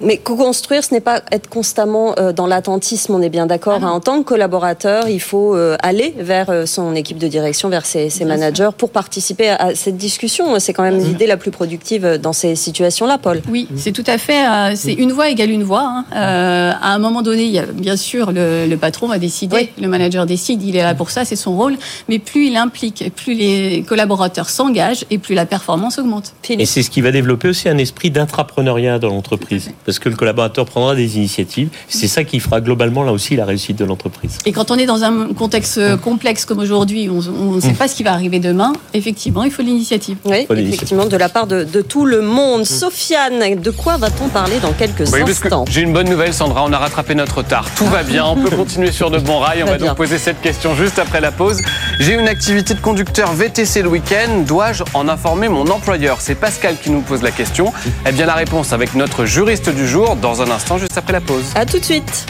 [0.00, 3.78] Mais co-construire, ce n'est pas être constamment euh, dans l'attentisme, on est bien d'accord.
[3.82, 3.90] Ah hein.
[3.90, 7.86] en tant que collaborateur, il faut euh, aller vers euh, son équipe de direction, vers
[7.86, 10.58] ses, ses managers pour participer à cette discussion.
[10.58, 13.40] C'est quand même l'idée la plus productive dans ces situations-là, Paul.
[13.48, 14.44] Oui, c'est tout à fait.
[14.76, 16.04] c'est une voix égale une voix.
[16.12, 16.74] hein.
[16.82, 19.88] À un moment donné, il y a, bien sûr, le, le patron va décider, le
[19.88, 21.76] manager décide, il est là pour ça, c'est son rôle.
[22.08, 26.34] Mais plus il implique, plus les collaborateurs s'engagent et plus la performance augmente.
[26.50, 29.70] Et c'est ce qui va développer aussi un esprit d'intrapreneuriat dans l'entreprise.
[29.86, 31.68] Parce que le collaborateur prendra des initiatives.
[31.88, 34.38] C'est ça qui fera globalement là aussi la réussite de l'entreprise.
[34.44, 37.86] Et quand on est dans un contexte euh, complexe comme aujourd'hui, on ne sait pas
[37.88, 40.16] ce qui va arriver demain, effectivement, il faut l'initiative.
[40.24, 42.64] Oui, Faut effectivement, de la part de, de tout le monde.
[42.64, 46.34] Sofiane, de quoi va-t-on parler dans quelques Oui, parce que instants j'ai une bonne nouvelle,
[46.34, 46.64] Sandra.
[46.64, 47.66] On a rattrapé notre retard.
[47.76, 48.24] Tout va bien.
[48.26, 49.62] On peut continuer sur de bons rails.
[49.62, 49.86] On Va va bien.
[49.88, 51.60] donc poser cette question juste après la pause.
[52.00, 54.42] J'ai une activité de conducteur VTC le week-end.
[54.46, 56.18] Dois-je en informer mon employeur?
[56.20, 57.72] C'est Pascal qui nous pose la question.
[58.06, 61.20] Eh bien, la réponse avec notre juriste du jour dans un instant, juste après la
[61.20, 61.44] pause.
[61.54, 62.26] À tout de suite.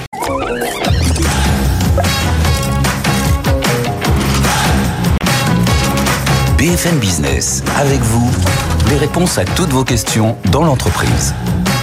[6.58, 8.30] BFM Business, avec vous,
[8.90, 11.34] les réponses à toutes vos questions dans l'entreprise.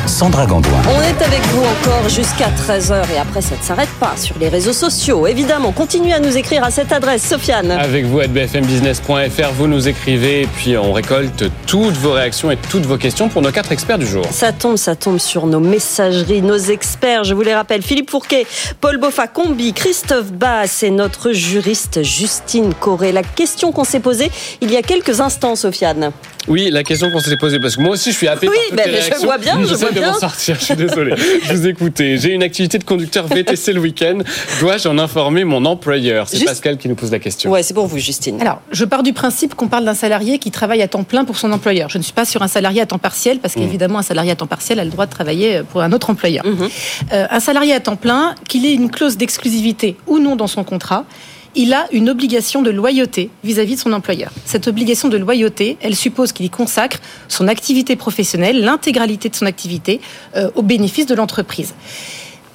[0.08, 0.82] Sandra Gandoin.
[0.96, 4.50] On est avec vous encore jusqu'à 13h et après ça ne s'arrête pas sur les
[4.50, 5.28] réseaux sociaux.
[5.28, 7.72] Évidemment, continuez à nous écrire à cette adresse, Sofiane.
[7.72, 12.58] Avec vous, à bfmbusiness.fr, vous nous écrivez et puis on récolte toutes vos réactions et
[12.70, 14.26] toutes vos questions pour nos quatre experts du jour.
[14.32, 17.24] Ça tombe, ça tombe sur nos messageries, nos experts.
[17.24, 18.46] Je vous les rappelle, Philippe Fourquet,
[18.82, 23.12] Paul Boffa-Combi, Christophe Bass et notre juriste Justine Corré.
[23.13, 24.30] La question qu'on s'est posée
[24.62, 26.12] il y a quelques instants, Sofiane.
[26.50, 28.66] Oui, la question qu'on s'est posée, parce que moi aussi je suis happé Oui, par
[28.68, 29.26] toutes ben, les je réactions.
[29.26, 31.14] vois bien, je vois de m'en sortir, je suis désolé.
[31.44, 32.18] je vous écoutez.
[32.18, 34.20] J'ai une activité de conducteur VTC le week-end.
[34.60, 36.28] Dois-je en informer mon employeur?
[36.28, 37.52] C'est Juste- Pascal qui nous pose la question.
[37.52, 38.42] Ouais, c'est pour vous, Justine.
[38.42, 41.38] Alors, je pars du principe qu'on parle d'un salarié qui travaille à temps plein pour
[41.38, 41.90] son employeur.
[41.90, 44.36] Je ne suis pas sur un salarié à temps partiel, parce qu'évidemment, un salarié à
[44.36, 46.46] temps partiel a le droit de travailler pour un autre employeur.
[46.46, 46.70] Mhm.
[47.14, 50.64] Euh, un salarié à temps plein, qu'il ait une clause d'exclusivité ou non dans son
[50.64, 51.06] contrat,
[51.56, 54.32] il a une obligation de loyauté vis-à-vis de son employeur.
[54.46, 59.46] Cette obligation de loyauté, elle suppose qu'il y consacre son activité professionnelle, l'intégralité de son
[59.46, 60.02] activité,
[60.36, 61.74] euh, au bénéfice de l'entreprise.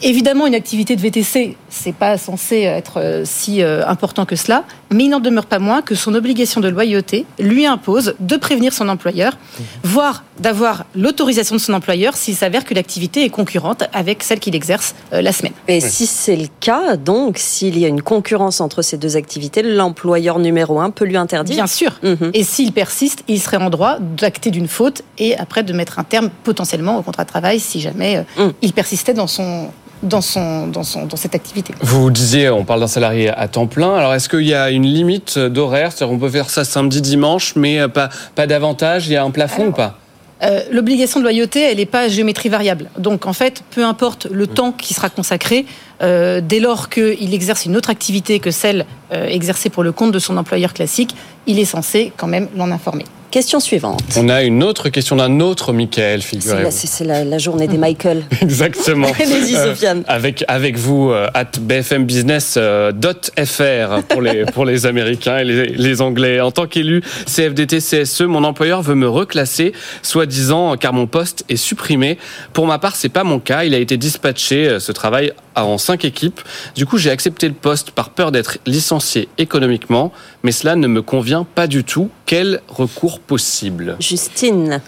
[0.00, 4.64] Évidemment, une activité de VTC, c'est pas censé être euh, si euh, important que cela,
[4.90, 8.72] mais il n'en demeure pas moins que son obligation de loyauté lui impose de prévenir
[8.72, 9.36] son employeur,
[9.82, 14.54] voire d'avoir l'autorisation de son employeur s'il s'avère que l'activité est concurrente avec celle qu'il
[14.54, 15.52] exerce euh, la semaine.
[15.66, 19.62] Et si c'est le cas, donc, s'il y a une concurrence entre ces deux activités,
[19.62, 21.56] l'employeur numéro un peut lui interdire?
[21.56, 21.98] Bien sûr.
[22.02, 22.30] Mhm.
[22.34, 26.04] Et s'il persiste, il serait en droit d'acter d'une faute et après de mettre un
[26.04, 28.52] terme potentiellement au contrat de travail si jamais euh, Mm.
[28.62, 29.70] il persistait dans son
[30.02, 31.74] dans son dans son dans cette activité.
[31.80, 33.94] Vous disiez, on parle d'un salarié à temps plein.
[33.94, 35.92] Alors, est-ce qu'il y a une limite d'horaire?
[35.92, 39.08] C'est-à-dire, on peut faire ça samedi, dimanche, mais euh, pas, pas davantage?
[39.08, 39.98] Il y a un plafond ou pas?
[40.42, 42.90] Euh, L'obligation de loyauté, elle n'est pas à géométrie variable.
[42.96, 45.66] Donc, en fait, peu importe le temps qui sera consacré,
[46.00, 50.12] euh, dès lors qu'il exerce une autre activité que celle euh, exercée pour le compte
[50.12, 53.04] de son employeur classique, il est censé quand même l'en informer.
[53.30, 54.00] Question suivante.
[54.16, 56.70] On a une autre question d'un autre Michael, figurez-vous.
[56.70, 58.22] c'est- la- la journée des Michael.
[58.40, 59.08] Exactement.
[59.20, 60.02] Allez-y, Euh, Sofiane.
[60.08, 66.40] avec, avec vous, euh, at bfmbusiness.fr pour les, pour les Américains et les, les Anglais.
[66.40, 71.56] En tant qu'élu CFDT CSE, mon employeur veut me reclasser, soi-disant car mon poste est
[71.56, 72.16] supprimé.
[72.54, 73.64] Pour ma part, c'est pas mon cas.
[73.64, 76.40] Il a été dispatché, euh, ce travail, en cinq équipes.
[76.76, 80.12] Du coup, j'ai accepté le poste par peur d'être licencié économiquement,
[80.48, 82.08] mais cela ne me convient pas du tout.
[82.24, 83.96] Quel recours possible?
[84.00, 84.80] Justine.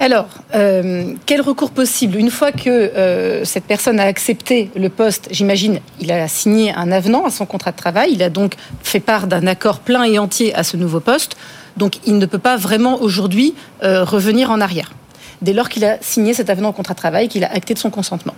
[0.00, 2.16] Alors, euh, quel recours possible?
[2.16, 6.90] Une fois que euh, cette personne a accepté le poste, j'imagine, il a signé un
[6.90, 10.18] avenant à son contrat de travail, il a donc fait part d'un accord plein et
[10.18, 11.36] entier à ce nouveau poste,
[11.76, 14.92] donc il ne peut pas vraiment aujourd'hui euh, revenir en arrière.
[15.42, 17.78] Dès lors qu'il a signé cet avenant au contrat de travail, qu'il a acté de
[17.78, 18.34] son consentement.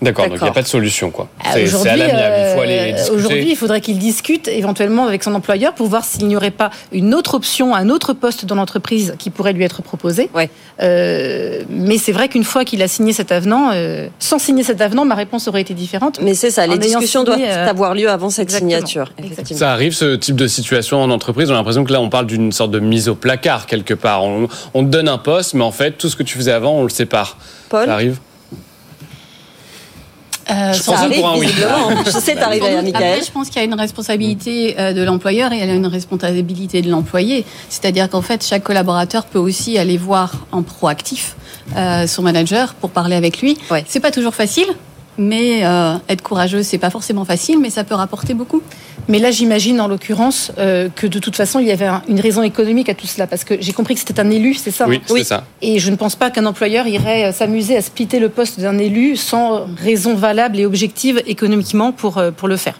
[0.00, 1.28] D'accord, donc il n'y a pas de solution, quoi.
[1.42, 3.16] C'est c'est à Aujourd'hui, l'amiable, il faut aller euh, discuter.
[3.16, 6.70] aujourd'hui, il faudrait qu'il discute éventuellement avec son employeur pour voir s'il n'y aurait pas
[6.92, 10.30] une autre option, un autre poste dans l'entreprise qui pourrait lui être proposé.
[10.34, 10.50] Ouais.
[10.80, 14.80] Euh, mais c'est vrai qu'une fois qu'il a signé cet avenant, euh, sans signer cet
[14.80, 16.20] avenant, ma réponse aurait été différente.
[16.22, 18.70] Mais c'est ça, les discussions signé, doivent euh, avoir lieu avant cette exactement.
[18.70, 19.12] signature.
[19.18, 19.58] Exactement.
[19.58, 21.50] Ça arrive ce type de situation en entreprise.
[21.50, 24.22] On a l'impression que là, on parle d'une sorte de mise au placard quelque part.
[24.22, 26.72] On, on te donne un poste, mais en fait, tout ce que tu faisais avant,
[26.72, 27.36] on le sépare.
[27.68, 28.18] Paul Ça arrive.
[30.50, 31.16] Euh, Je Ça que doute.
[31.16, 31.46] pour un arrive oui.
[31.46, 32.04] visiblement.
[32.06, 35.52] Je sais, t'arrives à Après, je pense qu'il y a une responsabilité euh, de l'employeur
[35.52, 37.44] et il y a une responsabilité de l'employé.
[37.68, 41.36] C'est-à-dire qu'en fait, chaque collaborateur peut aussi aller voir en proactif
[41.76, 43.58] euh, son manager pour parler avec lui.
[43.70, 43.84] Ouais.
[43.86, 44.66] C'est pas toujours facile.
[45.18, 48.62] Mais euh, être courageux, c'est pas forcément facile, mais ça peut rapporter beaucoup.
[49.08, 52.20] Mais là, j'imagine en l'occurrence euh, que de toute façon, il y avait un- une
[52.20, 54.86] raison économique à tout cela, parce que j'ai compris que c'était un élu, c'est ça
[54.86, 55.44] Oui, hein c'est ça.
[55.62, 58.78] Et je ne pense pas qu'un employeur irait euh, s'amuser à splitter le poste d'un
[58.78, 62.78] élu sans raison valable et objective économiquement pour, euh, pour le faire.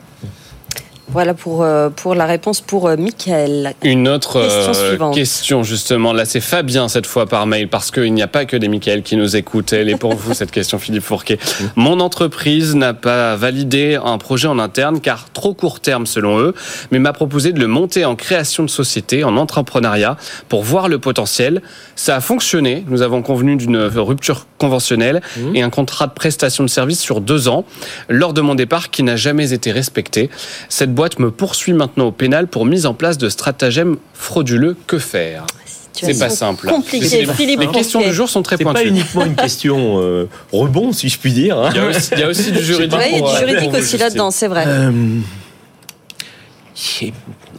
[1.11, 3.73] Voilà pour, euh, pour la réponse pour euh, Michael.
[3.83, 5.15] Une autre Question euh, suivante.
[5.15, 6.13] question, justement.
[6.13, 9.03] Là, c'est Fabien cette fois par mail parce qu'il n'y a pas que des Michael
[9.03, 9.73] qui nous écoutent.
[9.73, 11.39] Elle est pour vous cette question, Philippe Fourquet.
[11.77, 16.55] Mon entreprise n'a pas validé un projet en interne car trop court terme selon eux,
[16.91, 20.19] mais m'a proposé de le monter en création de société, en entrepreneuriat
[20.51, 21.63] pour voir le potentiel.
[21.97, 22.85] Ça a fonctionné.
[22.87, 25.23] Nous avons convenu d'une rupture conventionnelle
[25.55, 27.65] et un contrat de prestation de service sur deux ans
[28.09, 30.29] lors de mon départ qui n'a jamais été respecté.
[30.69, 34.77] Cette boîte me poursuit maintenant au pénal pour mise en place de stratagèmes frauduleux.
[34.89, 35.47] Que faire?
[35.93, 36.67] C'est pas simple.
[36.69, 37.25] compliquée.
[37.25, 38.89] Les, Philippe les questions du jour sont très C'est pas pointues.
[38.89, 41.57] uniquement une question euh, rebond, si je puis dire.
[41.59, 41.71] hein.
[41.73, 42.99] Il y, a aussi, il y a aussi du juridique.
[42.99, 44.65] Ouais, il y a du juridique aussi là-dedans, c'est vrai.
[44.67, 44.91] Euh,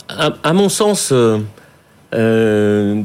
[0.10, 1.38] à, à mon sens, euh,
[2.14, 3.02] euh,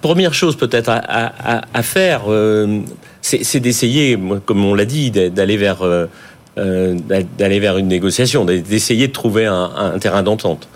[0.00, 2.80] première chose peut-être à, à- à- à faire, euh,
[3.20, 5.82] c'est d'essayer, comme on l'a dit, d'a- d'aller vers
[6.58, 10.68] euh, d'a- d'aller vers une négociation, d'essayer de trouver un, un terrain d'entente.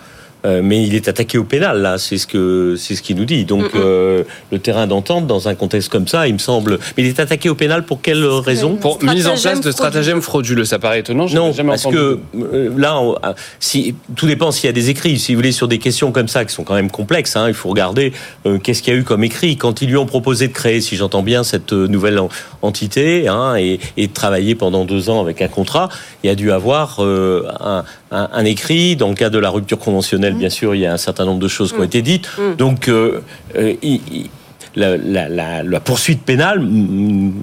[0.45, 3.25] Euh, mais il est attaqué au pénal là, c'est ce que c'est ce qu'il nous
[3.25, 3.43] dit.
[3.43, 6.77] Donc euh, le terrain d'entente dans un contexte comme ça, il me semble.
[6.95, 8.75] Mais il est attaqué au pénal pour quelle raison?
[8.75, 11.25] Pour mise en place de stratagèmes frauduleux, ça paraît étonnant.
[11.25, 11.97] je non, jamais parce entendu.
[11.97, 15.17] que là, on- ah, si, tout dépend s'il y a des écrits.
[15.17, 17.55] Si vous voulez, sur des questions comme ça, qui sont quand même complexes, hein, il
[17.55, 18.13] faut regarder
[18.45, 19.57] euh, qu'est-ce qu'il y a eu comme écrit.
[19.57, 22.29] Quand ils lui ont proposé de créer, si j'entends bien, cette nouvelle en-
[22.67, 25.89] entité hein, et, et de travailler pendant deux ans avec un contrat,
[26.23, 28.95] il y a dû avoir euh, un, un- un écrit.
[28.95, 31.39] Dans le cas de la rupture conventionnelle, bien sûr, il y a un certain nombre
[31.39, 32.29] de choses qui ont été dites.
[32.57, 33.21] Donc, euh,
[33.55, 34.29] euh, il- il-
[34.77, 36.65] la, la- la- la poursuite pénale,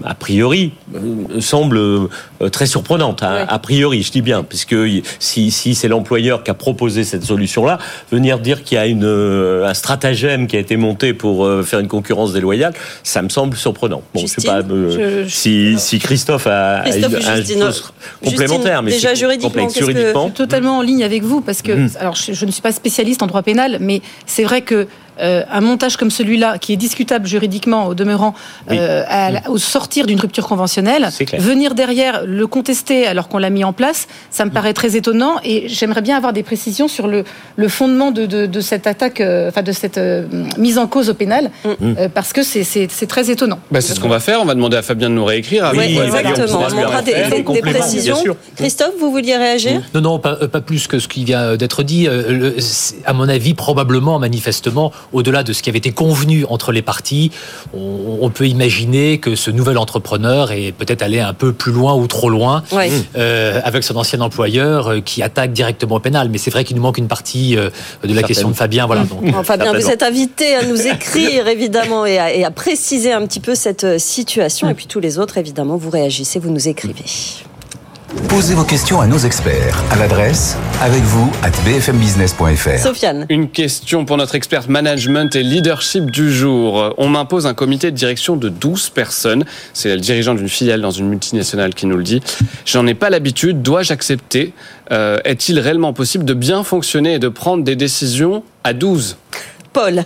[0.04, 2.08] a priori, euh, semble euh,
[2.52, 3.22] très surprenante.
[3.22, 3.44] hein, Ouais.
[3.48, 4.76] A priori, je dis bien, puisque
[5.18, 7.78] si, si c'est l'employeur qui a proposé cette solution-là,
[8.12, 11.80] venir dire qu'il y a une, euh, un stratagème qui a été monté pour faire
[11.80, 14.02] une concurrence déloyale, ça me semble surprenant.
[14.14, 14.90] Bon, je sais Justine, pas euh,
[15.24, 17.92] je- je- si, si Christophe a, Christophe a Justine chose
[18.24, 21.90] complémentaire, mais déjà juridiquement, que- Je suis totalement en ligne avec vous parce que, Mhm.
[21.98, 24.86] alors je, je ne suis pas spécialiste en droit pénal, mais c'est vrai que
[25.20, 28.35] euh, un montage comme celui-là, qui est discutable juridiquement au demeurant,
[28.70, 28.77] Oui.
[28.79, 33.64] euh, à au sortir d'une rupture conventionnelle, venir derrière le contester alors qu'on l'a mis
[33.64, 37.24] en place, ça me paraît très étonnant et j'aimerais bien avoir des précisions sur le,
[37.57, 40.24] le fondement de, de- de cette attaque, euh, enfin de cette euh,
[40.59, 42.64] mise en cause au pénal, euh, parce que c'est-
[43.07, 43.59] très étonnant.
[43.70, 44.40] Bah, c'est ce qu'on va faire.
[44.40, 45.70] On va demander à Fabien de nous réécrire.
[45.77, 46.62] Oui, Avec- exactement.
[46.64, 47.12] On demandera des,
[47.53, 48.16] des- précisions.
[48.57, 49.83] Christophe, vous vouliez réagir?
[49.94, 52.09] Non, non, pas, pas plus que ce qui vient d'être dit.
[52.09, 52.57] Euh, le-
[53.05, 57.30] À mon avis, probablement, manifestement, au-delà de ce qui avait été convenu entre les parties,
[57.74, 61.94] on, on peut imaginer que ce nouvel entrepreneur est peut-être allé un peu plus loin
[61.94, 62.90] ou trop loin Ouais.
[63.16, 66.28] euh, avec son ancien employeur euh, qui attaque directement au pénal.
[66.30, 67.70] Mais c'est vrai qu'il nous manque une partie euh,
[68.02, 68.86] de la question de Fabien.
[68.86, 69.04] Voilà.
[69.04, 73.12] Donc, Enfin bien, vous êtes invité à nous écrire évidemment et à, et à préciser
[73.12, 74.68] un petit peu cette situation.
[74.68, 77.04] Et puis tous les autres, évidemment, vous réagissez, vous nous écrivez.
[78.29, 82.79] Posez vos questions à nos experts à l'adresse avec vous at bfmbusiness.fr.
[82.83, 83.27] Sofiane.
[83.29, 86.94] Une question pour notre experte management et leadership du jour.
[86.98, 89.44] On m'impose un comité de direction de 12 personnes.
[89.72, 92.20] C'est le dirigeant d'une filiale dans une multinationale qui nous le dit.
[92.66, 93.62] J'en ai pas l'habitude.
[93.62, 94.53] Dois-je accepter?
[94.90, 99.16] Euh, Est-il réellement possible de bien fonctionner et de prendre des décisions à 12
[99.72, 100.05] Paul.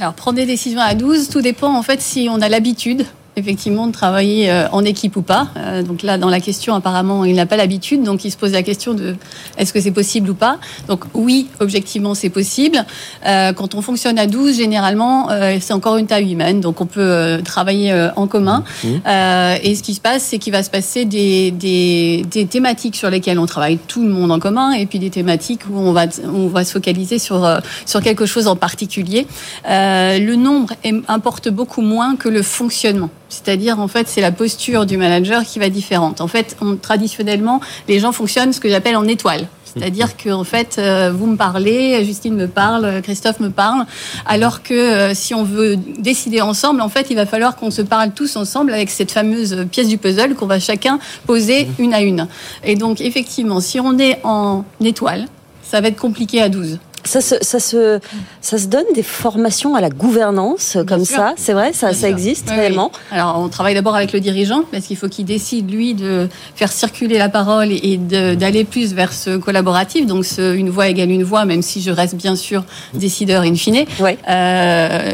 [0.00, 3.04] Alors, prendre des décisions à 12, tout dépend en fait si on a l'habitude
[3.38, 5.48] effectivement de travailler euh, en équipe ou pas.
[5.58, 8.52] Euh, donc là, dans la question, apparemment, il n'a pas l'habitude, donc il se pose
[8.52, 9.14] la question de
[9.58, 10.58] est-ce que c'est possible ou pas?
[10.88, 12.82] Donc oui, objectivement, c'est possible.
[13.26, 15.28] Euh, quand on fonctionne à 12, généralement,
[15.60, 18.64] c'est encore une taille humaine, donc on peut travailler en commun.
[19.06, 22.96] Euh, et ce qui se passe, c'est qu'il va se passer des, des, des thématiques
[22.96, 25.92] sur lesquelles on travaille tout le monde en commun, et puis des thématiques où on
[25.92, 29.26] va, on va se focaliser sur, sur quelque chose en particulier.
[29.66, 30.72] Le nombre
[31.08, 33.10] importe beaucoup moins que le fonctionnement.
[33.28, 36.20] C'est-à-dire, en fait, c'est la posture du manager qui va différente.
[36.20, 39.48] En fait, on- traditionnellement, les gens fonctionnent ce que j'appelle en étoile.
[39.64, 43.84] C'est-à-dire que en fait, euh, vous me parlez, Justine me parle, Christophe me parle,
[44.24, 47.82] alors que euh, si on veut décider ensemble, en fait, il va falloir qu'on se
[47.82, 52.00] parle tous ensemble avec cette fameuse pièce du puzzle qu'on va chacun poser une à
[52.00, 52.26] une.
[52.64, 55.26] Et donc, effectivement, si on est en étoile,
[55.62, 56.78] ça va être compliqué à 12.
[57.06, 57.98] Ça se, ça, se,
[58.40, 61.16] ça se donne des formations à la gouvernance comme sûr.
[61.16, 62.60] ça, c'est vrai, ça, ça existe Oui, oui.
[62.60, 62.92] réellement.
[63.10, 66.70] Alors, on travaille d'abord avec le dirigeant parce qu'il faut qu'il décide, lui, de faire
[66.72, 70.06] circuler la parole et d'aller plus vers ce collaboratif.
[70.06, 73.54] Donc, ce, une voix égale une voix, même si je reste bien sûr décideur in
[73.54, 73.84] fine.
[74.00, 74.18] Ouais.
[74.28, 75.12] Euh,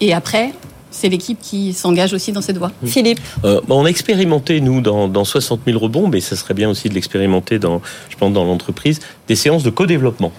[0.00, 0.52] et après,
[0.92, 2.70] c'est l'équipe qui s'engage aussi dans cette voie.
[2.86, 6.54] Philippe Euh, bon, on a expérimenté, nous, dans, dans 60 000 rebonds, mais ça serait
[6.54, 10.32] bien aussi de l'expérimenter dans, je pense, dans l'entreprise, des séances de co-développement.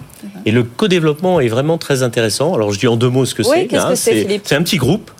[0.46, 2.54] Et le co-développement est vraiment très intéressant.
[2.54, 3.60] Alors, je dis en deux mots ce que Oui, c'est.
[3.62, 3.66] hein.
[3.68, 5.10] qu'est-ce que c'est, Philippe c'est un petit groupe,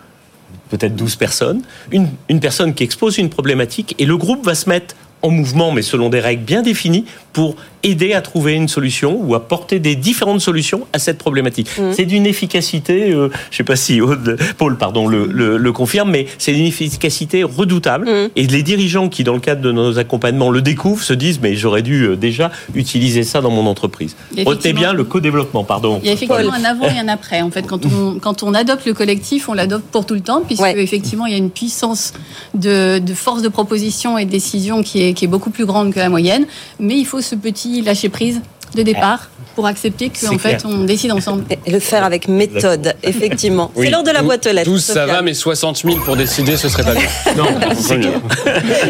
[0.70, 4.68] peut-être 12 personnes, une, une personne qui expose une problématique, et le groupe va se
[4.68, 9.20] mettre en mouvement, mais selon des règles bien définies, pour aider à trouver une solution
[9.22, 11.68] ou à porter des différentes solutions à cette problématique.
[11.78, 11.92] Mmh.
[11.92, 15.72] C'est d'une efficacité, euh, je ne sais pas si Aude- Paul pardon, le, le- le
[15.72, 18.06] confirme, mais c'est d'une efficacité redoutable.
[18.08, 18.28] Mmh.
[18.36, 21.56] Et les dirigeants qui, dans le cadre de nos accompagnements, le découvrent, se disent, mais
[21.56, 24.16] j'aurais dû euh, déjà utiliser ça dans mon entreprise.
[24.36, 26.00] Et Retenez bien le co-développement, pardon.
[26.02, 27.42] Il y a effectivement un avant et un après.
[27.42, 30.40] En fait, quand on, quand on adopte le collectif, on l'adopte pour tout le temps,
[30.40, 30.80] puisque Ouais.
[30.82, 32.14] effectivement, il y a une puissance
[32.54, 35.92] de, de force de proposition et de décision qui est, qui est beaucoup plus grande
[35.92, 36.46] que la moyenne.
[36.80, 38.40] Mais il faut ce petit lâcher prise
[38.74, 40.72] de départ pour accepter C'est qu'en fait, clair.
[40.72, 41.44] on décide ensemble.
[41.66, 43.70] Et le faire avec méthode, effectivement.
[43.76, 43.86] Oui.
[43.86, 44.70] C'est l'heure de la boîte aux lettres.
[44.70, 47.08] 12, ça va, mais 60 000 pour décider, ce serait pas bien.
[47.36, 48.12] Non, Vaut mieux.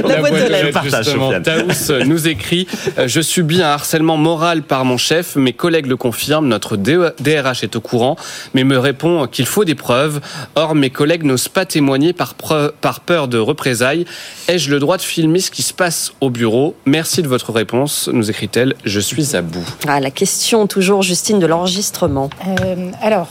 [0.06, 0.82] La boîte aux lettres.
[0.84, 1.32] Justement.
[1.40, 2.66] Taous nous écrit
[2.98, 5.36] euh, Je subis un harcèlement moral par mon chef.
[5.36, 6.48] Mes collègues le confirment.
[6.48, 8.16] Notre DRH est au courant,
[8.54, 10.20] mais me répond qu'il faut des preuves.
[10.54, 14.04] Or, mes collègues n'osent pas témoigner par peur de représailles.
[14.48, 16.74] Ai-je le droit de filmer ce qui se passe au bureau?
[16.86, 18.74] Merci de votre réponse, nous écrit-elle.
[18.84, 19.64] Je suis à bout.
[19.86, 22.30] Ah, la question toujours, Justine, de l'enregistrement.
[22.46, 23.28] Euh, alors,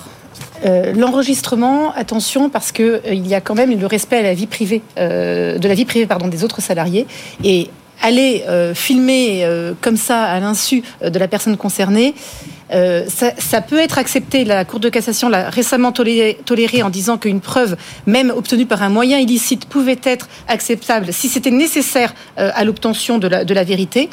[0.65, 4.47] euh, l'enregistrement, attention, parce que euh, y a quand même le respect à la vie
[4.47, 7.08] privée, de la vie privée pardon, des autres salariés.
[7.43, 7.69] Et
[8.01, 8.43] aller
[8.75, 9.47] filmer
[9.79, 12.13] comme ça à l'insu de la personne concernée,
[12.69, 14.43] ça, peut être accepté.
[14.43, 18.89] La Cour de cassation l'a récemment toléré, en disant qu'une preuve, même obtenue par un
[18.89, 24.10] moyen illicite, pouvait être acceptable si c'était nécessaire à l'obtention de la vérité.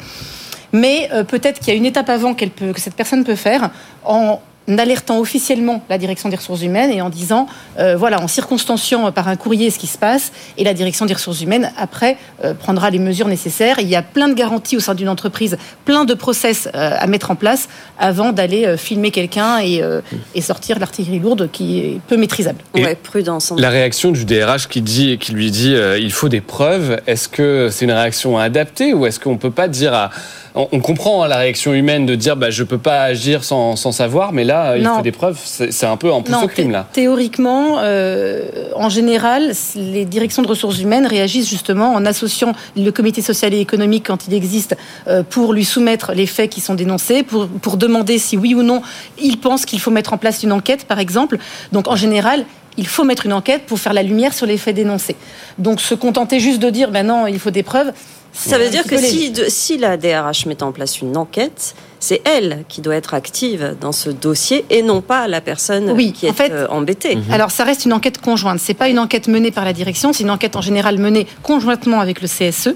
[0.73, 3.35] Mais euh, peut-être qu'il y a une étape avant qu'elle peut, que cette personne peut
[3.35, 3.71] faire
[4.05, 7.47] en alertant officiellement la direction des ressources humaines et en disant,
[7.79, 11.05] euh, voilà, en circonstanciant euh, par un courrier ce qui se passe, et la direction
[11.05, 13.77] des ressources humaines, après, euh, prendra les mesures nécessaires.
[13.79, 17.07] Il y a plein de garanties au sein d'une entreprise, plein de process euh, à
[17.07, 17.67] mettre en place
[17.99, 20.01] avant d'aller euh, filmer quelqu'un et, euh,
[20.35, 22.59] et sortir l'artillerie lourde qui est peu maîtrisable.
[22.75, 23.53] Et Ouais, prudence.
[23.57, 27.27] La réaction du DRH qui, dit, qui lui dit euh, il faut des preuves, est-ce
[27.27, 30.09] que c'est une réaction adaptée ou est-ce qu'on peut pas dire à.
[30.55, 33.75] On, on comprend hein, la réaction humaine de dire bah, je peux pas agir sans,
[33.75, 34.97] sans savoir, mais là, il Non.
[34.97, 35.39] faut des preuves.
[35.43, 36.87] C'est un peu en plus au crime, là.
[36.91, 38.41] Théoriquement, euh,
[38.75, 43.59] en général, les directions de ressources humaines réagissent justement en associant le comité social et
[43.59, 44.75] économique quand il existe
[45.07, 48.63] euh, pour lui soumettre les faits qui sont dénoncés, pour, pour demander si oui ou
[48.63, 48.81] non
[49.21, 51.37] il pense qu'il faut mettre en place une enquête, par exemple.
[51.71, 52.45] Donc en général,
[52.77, 55.15] il faut mettre une enquête pour faire la lumière sur les faits dénoncés.
[55.57, 57.91] Donc se contenter juste de dire, ben non, il faut des preuves.
[58.33, 62.21] Ça veut dire que si, de- si la DRH met en place une enquête, c'est
[62.25, 66.25] elle qui doit être active dans ce dossier et non pas la personne Oui, qui
[66.25, 67.17] est en fait- euh, embêtée.
[67.31, 68.59] Alors, ça reste une enquête conjointe.
[68.59, 71.99] C'est pas une enquête menée par la direction, c'est une enquête en général menée conjointement
[71.99, 72.69] avec le CSE,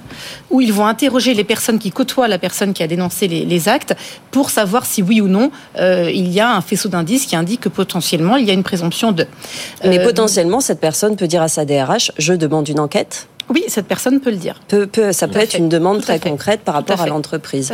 [0.52, 3.68] où ils vont interroger les personnes qui côtoient la personne qui a dénoncé les, les
[3.70, 3.96] actes
[4.30, 7.62] pour savoir si oui ou non euh, il y a un faisceau d'indices qui indique
[7.62, 9.26] que potentiellement il y a une présomption de.
[9.84, 13.28] Mais Euh, potentiellement, cette personne peut dire à sa DRH Je demande une enquête.
[13.50, 14.60] Oui, cette personne peut le dire.
[14.68, 15.58] Peut, peut- ça peut Tout être fait.
[15.60, 16.30] une demande Tout très fait.
[16.30, 17.74] concrète par Tout à rapport à l'entreprise.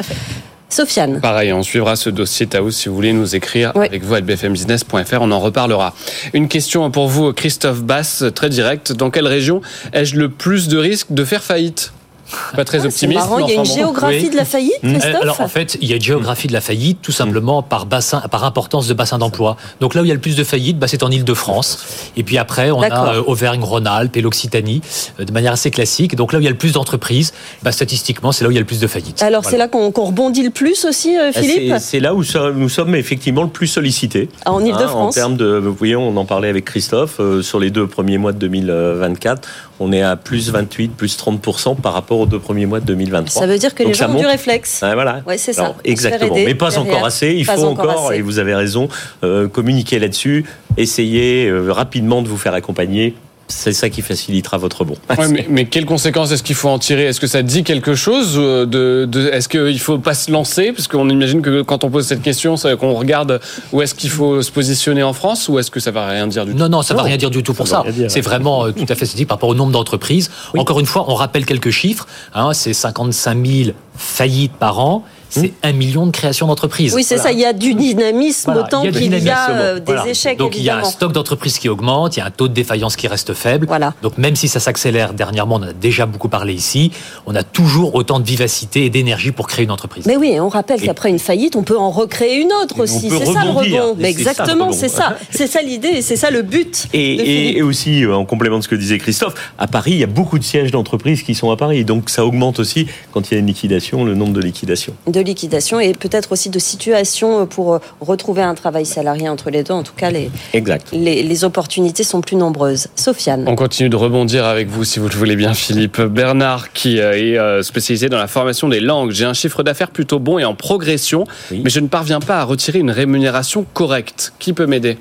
[0.69, 1.19] Sofiane.
[1.19, 3.85] Pareil, on suivra ce dossier Taous si vous voulez nous écrire Oui.
[3.87, 5.93] avec vous à bfmbusiness.fr, on en reparlera.
[6.33, 8.93] Une question pour vous, Christophe Bass, très direct.
[8.93, 9.61] Dans quelle région
[9.93, 11.91] ai-je le plus de risques de faire faillite?
[12.55, 13.19] Pas très Ah, optimiste.
[13.19, 14.29] marrant, il y a une géographie Oui.
[14.29, 16.61] de la faillite, Euh, Christophe Alors en fait, il y a une géographie de la
[16.61, 19.57] faillite tout simplement par bassin, par importance de bassin d'emploi.
[19.79, 22.11] Donc là où il y a le plus de faillites, bah, c'est en Île-de-France.
[22.17, 24.81] Et puis après, on a euh, Auvergne-Rhône-Alpes et l'Occitanie
[25.19, 26.15] euh, de manière assez classique.
[26.15, 28.55] Donc là où il y a le plus d'entreprises, bah, statistiquement, c'est là où il
[28.55, 29.21] y a le plus de faillites.
[29.21, 29.51] Alors Voilà.
[29.51, 32.23] c'est là qu'on rebondit le plus aussi, euh, Ah, Philippe C'est là où
[32.55, 34.29] nous sommes effectivement le plus sollicités.
[34.45, 35.15] Ah, En Hein, Ile-de-France.
[35.17, 38.17] en termes de, vous voyez, on en parlait avec Christophe, euh, sur les deux premiers
[38.17, 39.47] mois de 2024,
[39.81, 43.41] on est à plus 28, plus 30% par rapport aux deux premiers mois de 2023.
[43.41, 44.81] Ça veut dire que Donc les gens ont du réflexe.
[44.83, 45.21] Ah, voilà.
[45.25, 45.63] Ouais, c'est ça.
[45.63, 46.35] Alors, exactement.
[46.35, 46.93] aider Mais pas derrière.
[46.93, 47.33] encore assez.
[47.33, 48.89] Il Pas faut encore et vous avez raison,
[49.23, 50.45] euh, communiquer là-dessus,
[50.77, 53.15] essayer euh, rapidement de vous faire accompagner.
[53.51, 54.95] C'est ça qui facilitera votre bon.
[55.17, 57.05] Ouais, mais, mais quelles conséquences est-ce qu'il faut en tirer?
[57.05, 60.71] Est-ce que ça dit quelque chose euh, de, de Est-ce qu'il faut pas se lancer?
[60.71, 63.39] Parce qu'on imagine que quand on pose cette question, c'est qu'on regarde
[63.71, 66.45] où est-ce qu'il faut se positionner en France ou est-ce que ça va rien dire
[66.45, 66.57] du tout?
[66.57, 68.85] Non, non, ça ne va rien dire du tout pour ça C'est vraiment euh, tout
[68.89, 70.31] à fait statistique par rapport au nombre d'entreprises.
[70.57, 72.07] Encore une fois, on rappelle quelques chiffres.
[72.33, 75.03] Hein, c'est 55 000 faillites par an.
[75.31, 76.93] C'est un million de créations d'entreprises.
[76.93, 77.29] Oui, c'est Voilà.
[77.29, 77.33] ça.
[77.33, 80.07] Il y a du dynamisme Voilà, autant qu'il y a euh, des Voilà.
[80.07, 82.47] échecs, Donc il y a un stock d'entreprises qui augmente, il y a un taux
[82.47, 83.65] de défaillance qui reste faible.
[83.67, 83.93] Voilà.
[84.01, 86.91] Donc même si ça s'accélère dernièrement, on en a déjà beaucoup parlé ici,
[87.25, 90.05] on a toujours autant de vivacité et d'énergie pour créer une entreprise.
[90.05, 93.07] Mais oui, on rappelle qu'après une faillite, on peut en recréer une autre Et aussi.
[93.09, 93.83] peut C'est ça le rebondir.
[93.83, 93.95] rebond.
[93.99, 95.17] Mais exactement, c'est ça.
[95.31, 96.87] C'est ça l'idée et c'est ça le but.
[96.93, 97.57] Et, et- Philippe.
[97.57, 100.07] et aussi, euh, en complément de ce que disait Christophe, à Paris, il y a
[100.07, 101.85] beaucoup de sièges d'entreprises qui sont à Paris.
[101.85, 104.93] Donc ça augmente aussi, quand il y a une liquidation, le nombre de liquidations.
[105.07, 109.63] de liquidation et peut-être aussi de situation pour euh, retrouver un travail salarié entre les
[109.63, 109.73] deux.
[109.73, 110.87] En tout cas, les, Exact.
[110.91, 112.87] les, les opportunités sont plus nombreuses.
[112.95, 113.45] Sofiane.
[113.47, 116.01] On continue de rebondir avec vous, si vous le voulez bien, Philippe.
[116.01, 119.11] Bernard, qui euh, est euh, spécialisé dans la formation des langues.
[119.11, 121.61] J'ai un chiffre d'affaires plutôt bon et en progression, Oui.
[121.63, 124.33] mais je ne parviens pas à retirer une rémunération correcte.
[124.39, 124.97] Qui peut m'aider?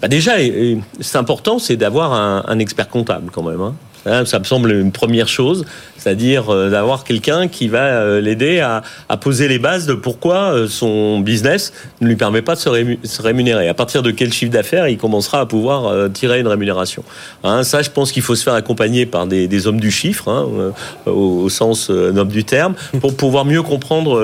[0.00, 3.60] Bah déjà, et- et c'est important, c'est d'avoir un, un expert comptable quand même.
[3.60, 3.74] hein.
[4.06, 5.64] Hein, Ça me semble une première chose,
[5.96, 8.82] c'est-à-dire euh, d'avoir quelqu'un qui va euh, l'aider à,
[9.16, 12.98] poser les bases de pourquoi euh, son business ne lui permet pas de se, rému-
[13.04, 13.68] se rémunérer.
[13.68, 17.02] À partir de quel chiffre d'affaires il commencera à pouvoir tirer une rémunération?
[17.44, 20.72] Hein, ça, je pense qu'il faut se faire accompagner par des, hommes du chiffre, hein,
[21.06, 24.20] au, sens noble du terme, pour pouvoir mieux comprendre.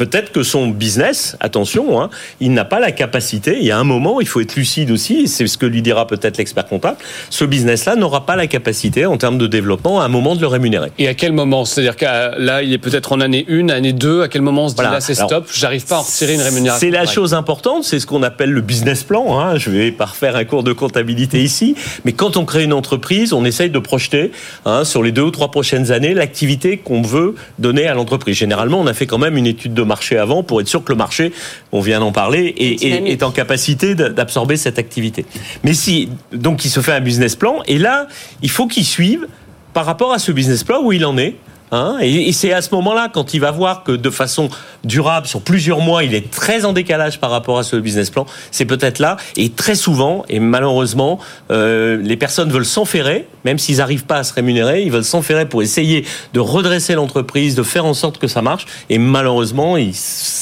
[0.00, 2.08] Peut-être que son business, attention, hein,
[2.40, 3.58] il n'a pas la capacité.
[3.60, 5.28] Il y a un moment, il faut être lucide aussi.
[5.28, 6.96] C'est ce que lui dira peut-être l'expert comptable.
[7.28, 10.46] Ce business-là n'aura pas la capacité, en termes de développement, à un moment de le
[10.46, 10.90] rémunérer.
[10.98, 11.66] Et à quel moment?
[11.66, 14.22] C'est-à-dire que là, il est peut-être en année 1, année 2.
[14.22, 14.92] À quel moment on se dit Voilà.
[14.92, 16.80] là, c'est stop, j'arrive pas à en retirer une rémunération?
[16.80, 19.38] C'est la chose importante, c'est ce qu'on appelle le business plan.
[19.38, 19.58] Hein.
[19.58, 21.74] Je vais pas refaire un cours de comptabilité ici,
[22.06, 24.32] mais quand on crée une entreprise, on essaye de projeter
[24.64, 28.38] hein, sur les deux ou trois prochaines années l'activité qu'on veut donner à l'entreprise.
[28.38, 30.92] Généralement, on a fait quand même une étude de marché avant pour être sûr que
[30.92, 31.32] le marché,
[31.72, 35.24] on vient d'en parler, est, est- est en capacité d'absorber cette activité.
[35.64, 38.06] Mais si donc il se fait un business plan, et là,
[38.42, 39.26] il faut qu'il suive
[39.74, 41.34] par rapport à ce business plan où il en est.
[41.72, 44.48] Hein, et c'est à ce moment-là, quand il va voir que de façon
[44.84, 48.26] durable, sur plusieurs mois, il est très en décalage par rapport à ce business plan,
[48.50, 49.16] c'est peut-être là.
[49.36, 51.18] Et très souvent, et malheureusement,
[51.50, 55.48] euh, les personnes veulent s'enferrer, même s'ils n'arrivent pas à se rémunérer, ils veulent s'enferrer
[55.48, 56.04] pour essayer
[56.34, 58.66] de redresser l'entreprise, de faire en sorte que ça marche.
[58.88, 59.94] Et malheureusement, ils,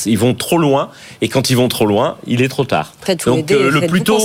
[0.07, 0.89] ils vont trop loin.
[1.20, 2.93] Et quand ils vont trop loin, il est trop tard.
[3.26, 4.18] Donc euh, le plus tôt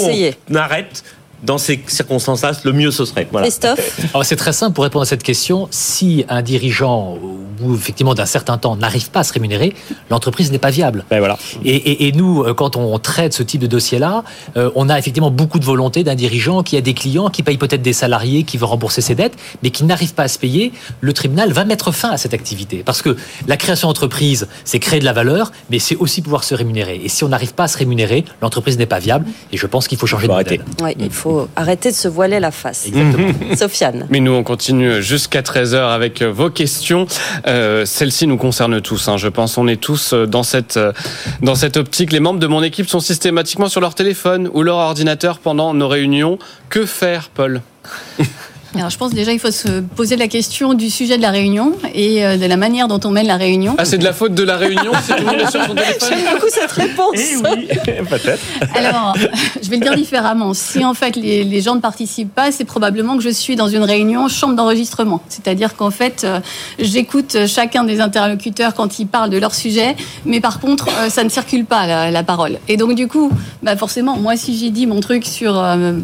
[0.50, 1.04] on arrête,
[1.44, 3.28] dans ces circonstances-là, le mieux ce serait.
[3.32, 3.48] Voilà.
[3.48, 4.00] Christophe.
[4.14, 5.68] Alors c'est très simple pour répondre à cette question.
[5.72, 9.74] Si un dirigeant, au bout effectivement d'un certain temps, n'arrive pas à se rémunérer,
[10.10, 11.06] l'entreprise n'est pas viable.
[11.10, 11.38] Ben voilà.
[11.64, 14.24] Et, et- et nous, euh, quand on traite ce type de dossier-là,
[14.58, 17.58] euh, on a effectivement beaucoup de volonté d'un dirigeant qui a des clients, qui paye
[17.58, 20.72] peut-être des salariés, qui veut rembourser ses dettes, mais qui n'arrive pas à se payer.
[21.02, 22.84] Le tribunal va mettre fin à cette activité.
[22.86, 23.16] Parce que
[23.48, 27.02] la création d'entreprise, c'est créer de la valeur, mais c'est aussi pouvoir se rémunérer.
[27.04, 29.26] Et si on n'arrive pas à se rémunérer, l'entreprise n'est pas viable.
[29.52, 30.64] Et je pense qu'il faut changer de modèle.
[30.82, 32.88] Ouais, il faut arrêter de se voiler la face.
[32.88, 33.34] Exactement.
[33.56, 34.08] Sofiane.
[34.10, 37.06] Mais nous, on continue jusqu'à 13h avec euh, vos questions.
[37.48, 39.58] Euh, Celles-ci nous concernent tous, hein, je pense.
[39.58, 40.92] On est tous euh, dans cette, euh,
[41.42, 42.12] dans cette optique.
[42.12, 45.88] Les membres de mon équipe sont systématiquement sur leur téléphone ou leur ordinateur pendant nos
[45.88, 46.40] réunions.
[46.70, 47.62] Que faire, Paul?
[48.76, 51.74] Alors, je pense déjà il faut se poser la question du sujet de la réunion
[51.94, 53.76] et euh, de la manière dont on mène la réunion.
[53.78, 55.76] Ah, c'est de la faute de la réunion si tout le monde est sur son
[55.76, 57.16] téléphone J'aime beaucoup cette réponse.
[57.16, 57.68] Eh oui,
[58.10, 58.42] peut-être.
[58.76, 59.16] Alors,
[59.62, 60.56] je vais le dire différemment.
[60.56, 63.68] Si en fait les, les gens ne participent pas, c'est probablement que je suis dans
[63.68, 65.22] une réunion chambre d'enregistrement.
[65.30, 66.40] C'est-à-dire qu'en fait, euh,
[66.80, 69.96] j'écoute chacun des interlocuteurs quand ils parlent de leur sujet,
[70.26, 72.58] mais par contre, euh, ça ne circule pas la, la parole.
[72.68, 75.54] Et donc du coup, bah forcément, moi si j'ai dit mon truc sur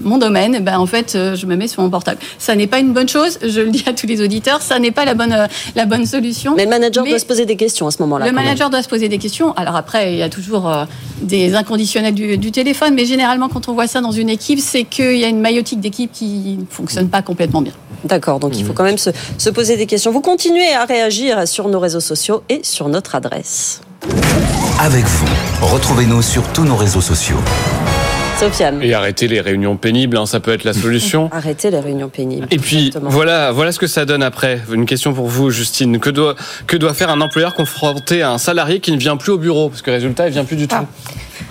[0.03, 2.20] mon domaine, bah en fait, je me mets sur mon portable.
[2.38, 3.39] Ça n'est pas une bonne chose.
[3.41, 6.05] Je le dis à tous les auditeurs, ça n'est pas la bonne euh, la bonne
[6.05, 6.53] solution.
[6.55, 8.26] Mais le manager Mais- doit se poser des questions à ce moment-là.
[8.26, 8.43] le même.
[8.43, 9.53] manager doit se poser des questions.
[9.55, 10.86] Alors après, il y a toujours euh,
[11.22, 14.84] des inconditionnels du, du téléphone, mais généralement, quand on voit ça dans une équipe, c'est
[14.84, 17.74] qu'il y a une maillotique d'équipe qui ne fonctionne pas complètement bien.
[18.05, 20.12] D'accord, donc il faut quand même se, se poser des questions.
[20.12, 23.82] Vous continuez à réagir sur nos réseaux sociaux et sur notre adresse.
[24.80, 25.28] Avec vous,
[25.62, 27.36] retrouvez-nous sur tous nos réseaux sociaux.
[28.40, 31.30] Sofiane, Et arrêter les réunions pénibles, hein, ça peut être la solution.
[31.34, 32.48] arrêtez les réunions pénibles.
[32.52, 33.10] Et puis Exactement.
[33.10, 34.62] voilà, voilà ce que ça donne après.
[34.72, 36.00] Une question pour vous, Justine.
[36.00, 36.36] Que doit
[36.66, 39.68] que doit faire un employeur confronté à un salarié qui ne vient plus au bureau?
[39.70, 40.76] Parce que résultat, il vient plus du tout.
[40.80, 40.86] Ah.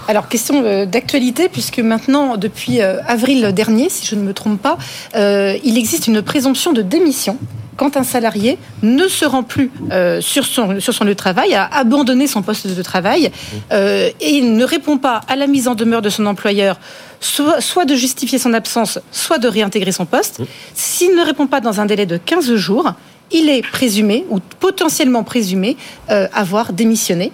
[0.06, 4.60] Alors, question euh, d'actualité, puisque maintenant, depuis euh, avril dernier, si je ne me trompe
[4.62, 4.78] pas,
[5.14, 7.36] euh, il existe une présomption de démission
[7.78, 11.54] quand un salarié ne se rend plus euh, sur, son, sur son lieu de travail,
[11.54, 13.30] a abandonné son poste de travail
[13.72, 16.78] euh, et ne répond pas à la mise en demeure de son employeur,
[17.20, 20.40] soit, soit de justifier son absence, soit de réintégrer son poste.
[20.74, 22.94] S'il ne répond pas dans un délai de 15 jours,
[23.30, 25.76] il est présumé ou potentiellement présumé
[26.10, 27.30] euh, avoir démissionné.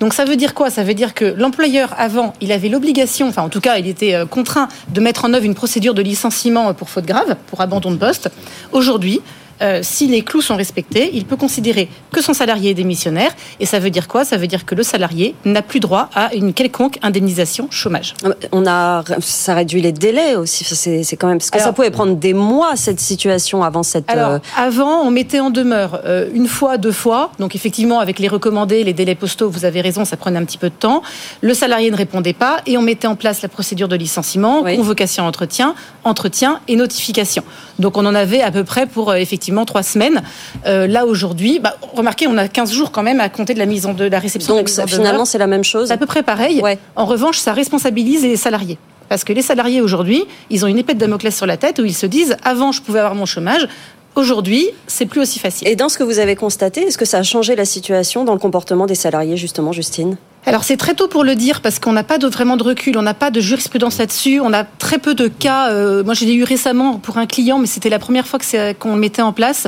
[0.00, 0.70] Donc ça veut dire quoi?
[0.70, 4.16] Ça veut dire que l'employeur avant, il avait l'obligation, enfin en tout cas, il était
[4.28, 7.96] contraint de mettre en œuvre une procédure de licenciement pour faute grave, pour abandon de
[7.96, 8.30] poste.
[8.72, 9.20] Aujourd'hui,
[9.62, 13.32] euh, si les clous sont respectés, il peut considérer que son salarié est démissionnaire.
[13.60, 14.24] Et ça veut dire quoi?
[14.24, 18.14] Ça veut dire que le salarié n'a plus droit à une quelconque indemnisation chômage.
[18.52, 20.64] On a, ça réduit les délais aussi.
[20.64, 24.10] C'est quand même parce que ça pouvait prendre des mois cette situation avant cette.
[24.10, 27.30] Alors, euh, avant, on mettait en demeure euh, une fois, deux fois.
[27.38, 30.58] Donc effectivement, avec les recommandés, les délais postaux, vous avez raison, ça prenait un petit
[30.58, 31.02] peu de temps.
[31.40, 35.26] Le salarié ne répondait pas et on mettait en place la procédure de licenciement, convocation,
[35.26, 35.74] entretien,
[36.04, 37.44] entretien et notification.
[37.78, 40.22] Donc on en avait à peu près pour effectivement trois semaines.
[40.64, 43.86] là aujourd'hui, bah, remarquez, on a 15 jours quand même à compter de la mise
[43.86, 44.56] en de la réception.
[44.56, 45.88] Donc finalement, c'est la même chose.
[45.88, 46.62] C'est à peu près pareil.
[46.96, 48.78] En revanche, ça responsabilise les salariés.
[49.08, 51.84] Parce que les salariés aujourd'hui, ils ont une épée de Damoclès sur la tête où
[51.84, 53.68] ils se disent avant je pouvais avoir mon chômage,
[54.16, 55.66] Aujourd'hui, c'est plus aussi facile.
[55.66, 58.32] Et dans ce que vous avez constaté, est-ce que ça a changé la situation dans
[58.32, 60.16] le comportement des salariés, justement, Justine?
[60.46, 62.98] Alors c'est très tôt pour le dire parce qu'on n'a pas de, vraiment de recul,
[62.98, 65.70] on n'a pas de jurisprudence là-dessus, on a très peu de cas.
[65.70, 68.38] Euh, moi j'ai eu récemment pour un client, mais c'était la première fois
[68.78, 69.66] qu'on le mettait en place.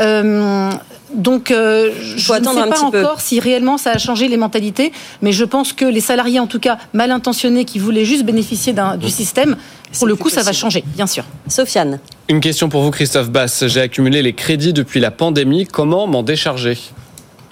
[0.00, 0.70] Euh,
[1.14, 5.32] donc, euh, je ne sais pas encore si réellement ça a changé les mentalités, mais
[5.32, 9.10] je pense que les salariés, en tout cas mal intentionnés, qui voulaient juste bénéficier du
[9.10, 9.56] système,
[9.98, 11.24] pour le coup, ça va changer, bien sûr.
[11.48, 12.00] Sofiane.
[12.28, 13.66] Une question pour vous, Christophe Bass.
[13.66, 15.66] J'ai accumulé les crédits depuis la pandémie.
[15.66, 16.76] Comment m'en décharger?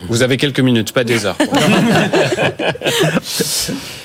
[0.09, 1.37] Vous avez quelques minutes, pas des heures.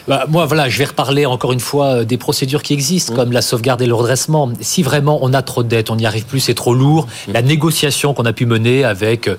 [0.07, 3.31] bah, moi, voilà, je vais reparler encore une fois euh, des procédures qui existent, comme
[3.31, 4.51] la sauvegarde et le redressement.
[4.61, 7.41] Si vraiment on a trop de dettes, on n'y arrive plus, c'est trop lourd, la
[7.41, 9.37] négociation qu'on a pu mener avec euh,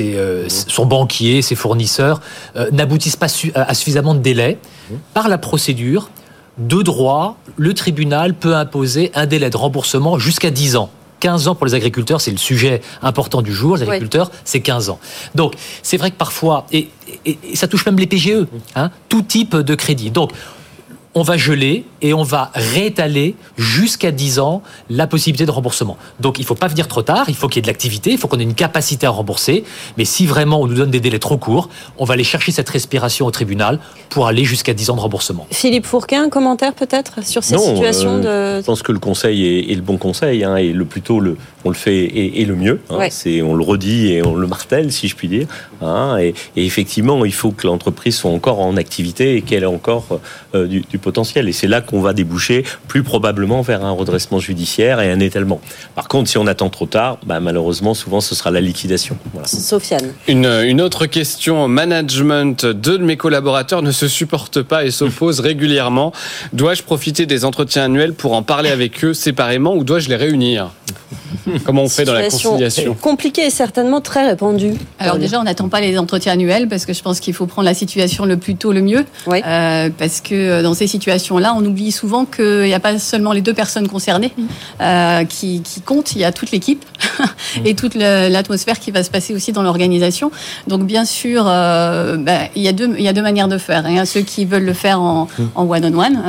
[0.00, 2.20] euh, son banquier, ses fournisseurs,
[2.72, 4.58] n'aboutissent pas à suffisamment de délai.
[5.12, 6.10] Par la procédure,
[6.58, 10.90] de droit, le tribunal peut imposer un délai de remboursement jusqu'à 10 ans.
[11.24, 13.78] 15 ans pour les agriculteurs, c'est le sujet important du jour.
[13.78, 14.98] Les agriculteurs, c'est 15 ans.
[15.34, 16.90] Donc, c'est vrai que parfois, et,
[17.54, 18.44] ça touche même les PGE,
[18.76, 20.10] hein, tout type de crédit.
[20.10, 20.32] Donc,
[21.14, 25.96] on va geler et on va réétaler jusqu'à 10 ans la possibilité de remboursement.
[26.20, 28.10] Donc il ne faut pas venir trop tard, il faut qu'il y ait de l'activité,
[28.10, 29.64] il faut qu'on ait une capacité à rembourser.
[29.96, 32.68] Mais si vraiment on nous donne des délais trop courts, on va aller chercher cette
[32.68, 33.78] respiration au tribunal
[34.10, 35.46] pour aller jusqu'à 10 ans de remboursement.
[35.50, 38.62] Philippe Fourquin, un commentaire peut-être sur ces situations euh, de...
[38.62, 41.68] Je pense que le conseil est, le bon conseil, hein, et le plutôt le, on
[41.68, 42.80] le fait et, le mieux.
[42.90, 42.98] Hein.
[43.10, 45.46] C'est, on le redit et on le martèle, si je puis dire.
[45.80, 46.18] Hein.
[46.18, 50.20] et, effectivement, il faut que l'entreprise soit encore en activité et qu'elle ait encore
[50.54, 51.48] euh, du, du potentiel.
[51.48, 55.60] Et c'est là qu'on va déboucher plus probablement vers un redressement judiciaire et un étalement.
[55.94, 59.16] Par contre, si on attend trop tard, bah, malheureusement, souvent, ce sera la liquidation.
[59.44, 60.12] Sofiane.
[60.26, 61.68] Une, une, autre question.
[61.68, 62.66] Management.
[62.66, 66.12] Deux de mes collaborateurs ne se supportent pas et s'opposent régulièrement.
[66.52, 70.70] Dois-je profiter des entretiens annuels pour en parler avec eux séparément ou dois-je les réunir?
[71.64, 74.74] Comment on fait dans la conciliation Compliqué et certainement très répandu.
[74.98, 77.66] Alors déjà, on n'attend pas les entretiens annuels parce que je pense qu'il faut prendre
[77.66, 79.04] la situation le plus tôt le mieux.
[79.28, 83.32] Euh, parce que euh, dans ces situations-là, on oublie souvent qu'il n'y a pas seulement
[83.32, 84.42] les deux personnes concernées mm.
[84.80, 86.84] euh, qui, comptent, il y a toute l'équipe
[87.64, 90.30] et toute l'atmosphère qui va se passer aussi dans l'organisation.
[90.66, 93.84] Donc bien sûr, bah, il, y a deux, il y a deux manières de faire.
[93.88, 95.70] Il y a ceux qui veulent le faire en mm.
[95.70, 96.22] one-on-one,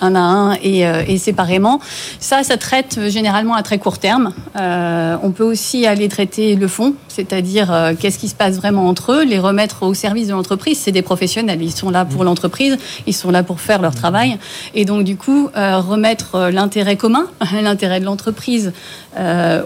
[0.00, 1.80] un à un et, et séparément.
[2.18, 4.32] Ça, ça traite généralement à très court terme.
[4.56, 8.88] Euh, on peut aussi aller traiter le fond, c'est-à-dire euh, qu'est-ce qui se passe vraiment
[8.88, 10.78] entre eux, les remettre au service de l'entreprise.
[10.78, 12.26] C'est des professionnels, ils sont là pour mmh.
[12.26, 14.38] l'entreprise, ils sont là pour faire leur travail.
[14.74, 17.26] Et donc du coup, euh, remettre l'intérêt commun,
[17.62, 18.72] l'intérêt de l'entreprise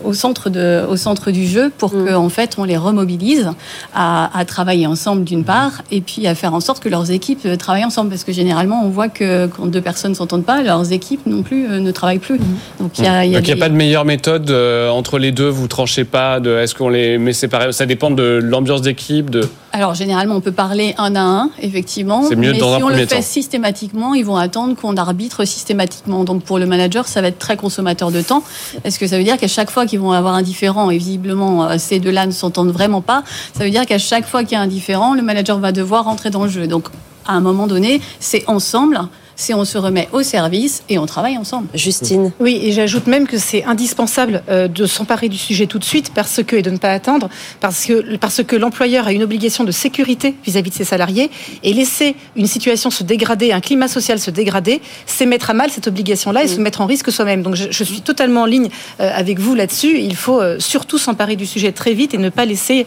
[0.04, 2.08] au, centre de, au centre du jeu pour mmh.
[2.10, 3.50] qu'en fait on les remobilise
[3.94, 7.86] à, travailler ensemble d'une part et puis à faire en sorte que leurs équipes travaillent
[7.86, 8.10] ensemble.
[8.10, 11.42] Parce que généralement on voit que quand deux personnes ne s'entendent pas, leurs équipes non
[11.42, 12.38] plus ne travaillent plus.
[12.78, 15.66] Donc il n'y a, y a, pas de meilleure méthode euh, entre les deux Vous
[15.66, 17.72] tranchez pas de Est-ce qu'on les met séparés?
[17.72, 19.48] Ça dépend de l'ambiance d'équipe de...
[19.72, 22.22] Alors, généralement, on peut parler un à un, effectivement.
[22.28, 26.24] C'est mieux mais dans si on le fait systématiquement, ils vont attendre qu'on arbitre systématiquement.
[26.24, 28.42] Donc, pour le manager, ça va être très consommateur de temps.
[28.84, 31.64] Est-ce que ça veut dire qu'à chaque fois qu'ils vont avoir un différent, et visiblement,
[31.64, 33.24] euh, ces deux-là ne s'entendent vraiment pas,
[33.56, 36.04] ça veut dire qu'à chaque fois qu'il y a un différent, le manager va devoir
[36.04, 36.66] rentrer dans le jeu.
[36.66, 36.88] Donc,
[37.26, 39.00] à un moment donné, c'est ensemble
[39.38, 41.68] c'est on se remet au service et on travaille ensemble.
[41.72, 42.32] Justine.
[42.40, 46.12] Oui, et j'ajoute même que c'est indispensable euh, de s'emparer du sujet tout de suite
[46.12, 47.30] parce que et de ne pas attendre
[47.60, 51.30] parce que parce que l'employeur a une obligation de sécurité vis-à-vis de ses salariés
[51.62, 55.70] et laisser une situation se dégrader, un climat social se dégrader, c'est mettre à mal
[55.70, 57.42] cette obligation-là et se mettre en risque soi-même.
[57.42, 58.68] Donc je, suis totalement en ligne
[59.00, 60.00] euh, avec vous là-dessus.
[60.00, 62.86] Il faut euh, surtout s'emparer du sujet très vite et ne pas laisser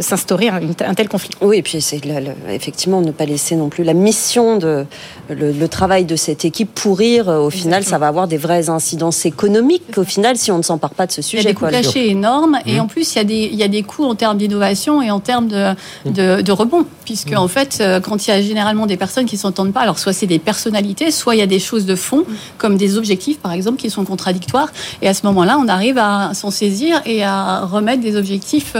[0.00, 1.30] s'instaurer un, tel conflit.
[1.42, 2.00] Oui, et puis c'est
[2.48, 4.86] effectivement ne pas laisser non plus la mission de
[5.28, 9.24] le le travail de cette équipe pourrir, au final, ça va avoir des vraies incidences
[9.26, 9.96] économiques.
[9.96, 11.66] Au final, si on ne s'empare pas de ce sujet, il y a des coûts
[11.66, 14.14] cachés énormes et en plus il y a des il y a des coûts en
[14.14, 15.74] termes d'innovation et en termes de,
[16.06, 19.72] de, de rebond puisque en fait quand il y a généralement des personnes qui s'entendent
[19.72, 22.24] pas, alors soit c'est des personnalités, soit il y a des choses de fond
[22.58, 24.68] comme des objectifs par exemple qui sont contradictoires
[25.02, 28.76] et à ce moment-là on arrive à s'en saisir et à remettre des objectifs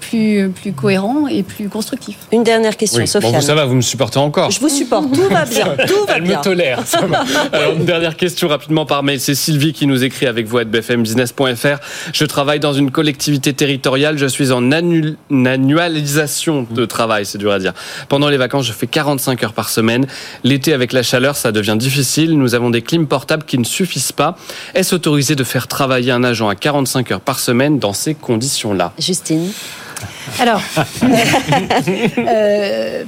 [0.00, 2.18] plus plus cohérents et plus constructifs.
[2.32, 3.08] Une dernière question, Oui.
[3.08, 3.30] Sophia.
[3.30, 4.50] Bon, vous, ça va, vous me supportez encore.
[4.50, 6.38] Je vous supporte, tout va bien, tout va Elle bien.
[6.38, 6.86] me tolère.
[6.86, 7.24] ça va.
[7.52, 9.20] Alors, une dernière question rapidement par mail.
[9.20, 11.78] C'est Sylvie qui nous écrit avec vous à bfmbusiness.fr.
[12.12, 14.18] Je travaille dans une collectivité territoriale.
[14.18, 17.72] Je suis en annu- annualisation de travail, c'est dur à dire.
[18.08, 20.06] Pendant les vacances, je fais 45 heures par semaine.
[20.42, 22.38] L'été, avec la chaleur, ça devient difficile.
[22.38, 24.36] Nous avons des clims portables qui ne suffisent pas.
[24.74, 28.92] Est-ce autorisé de faire travailler un agent à 45 heures par semaine dans ces conditions-là?
[28.98, 29.50] Justine.
[30.40, 30.60] Alors,
[32.18, 33.04] euh,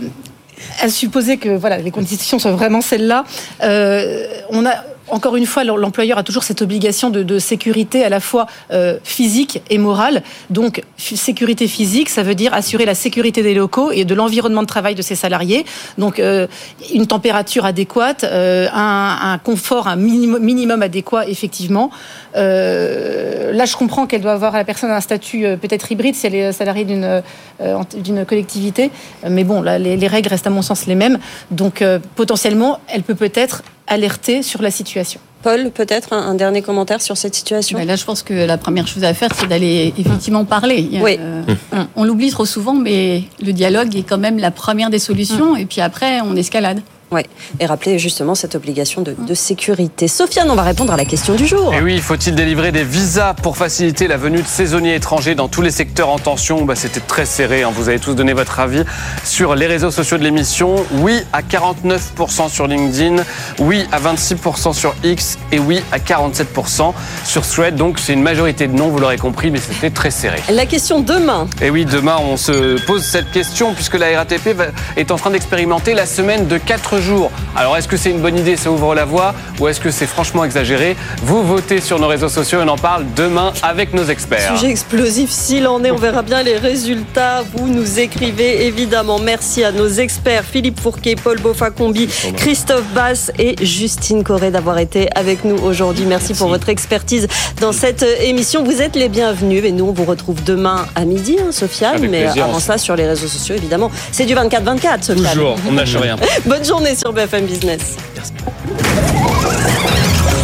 [0.81, 3.25] à supposer que voilà, les conditions soient vraiment celles-là,
[3.63, 4.75] euh, on a
[5.09, 9.63] encore une fois, l'employeur a toujours cette obligation de, sécurité à la fois euh, physique
[9.71, 10.23] et morale.
[10.51, 14.67] Donc, sécurité physique, ça veut dire assurer la sécurité des locaux et de l'environnement de
[14.67, 15.65] travail de ses salariés.
[15.99, 16.47] Donc, euh,
[16.93, 21.91] une température adéquate, euh, un, confort, un minimum, adéquat, effectivement.
[22.35, 26.53] Là, je comprends qu'elle doit avoir la personne un statut peut-être hybride si elle est
[26.53, 28.91] salariée d'une collectivité.
[29.29, 31.19] Mais bon, les, les règles restent à mon sens les mêmes.
[31.51, 31.85] Donc,
[32.15, 35.20] potentiellement, elle peut peut-être alerter sur la situation.
[35.43, 37.78] Paul, peut-être un, un dernier commentaire sur cette situation?
[37.78, 40.89] Ben là, je pense que la première chose à faire, c'est d'aller effectivement parler.
[41.01, 41.16] Oui.
[41.20, 44.99] euh, on on l'oublie trop souvent, mais le dialogue est quand même la première des
[44.99, 45.55] solutions.
[45.57, 46.80] Et puis après, on escalade.
[47.13, 47.23] Oui,
[47.61, 50.09] et rappeler justement cette obligation de, de sécurité.
[50.09, 51.73] Sofiane, on va répondre à la question du jour.
[51.73, 55.63] Et oui, faut-il délivrer des visas pour faciliter la venue de saisonniers étrangers dans tous
[55.63, 56.65] les secteurs en tension?
[56.65, 57.71] Bah, C'était très serré, hein.
[57.73, 58.83] vous avez tous donné votre avis
[59.25, 60.75] sur les réseaux sociaux de l'émission.
[60.95, 63.23] Oui à 49% sur LinkedIn,
[63.61, 66.93] oui à 26% sur X et oui à 47%
[67.25, 67.77] sur Thread.
[67.77, 70.43] Donc c'est une majorité de non, vous l'aurez compris, mais c'était très serré.
[70.51, 71.47] La question demain.
[71.61, 74.49] Et oui, demain, on se pose cette question puisque la RATP
[74.97, 77.31] est en train d'expérimenter la semaine de 4 jours.
[77.55, 80.07] Alors, est-ce que c'est une bonne idée, ça ouvre la voie ou est-ce que c'est
[80.07, 80.97] franchement exagéré?
[81.23, 84.57] Vous votez sur nos réseaux sociaux et on en parle demain avec nos experts.
[84.57, 87.45] Sujet explosif s'il en est, on verra bien les résultats.
[87.55, 89.19] Vous nous écrivez évidemment.
[89.19, 95.09] Merci à nos experts Philippe Fourquet, Paul Boffacombi, Christophe Bass et Justine Corré d'avoir été
[95.15, 96.05] avec nous aujourd'hui.
[96.07, 97.29] Merci, pour votre expertise
[97.61, 98.65] dans cette émission.
[98.65, 101.97] Vous êtes les bienvenus et nous on vous retrouve demain à midi, hein, Sofiane.
[101.97, 105.33] Avec Mais plaisir, avant ça, sur les réseaux sociaux évidemment, c'est du 24-24 Sofiane.
[105.33, 106.17] Toujours, on lâche rien.
[106.47, 107.97] Bonne journée sur BFM Business.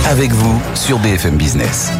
[0.06, 1.92] Avec vous sur BFM Business.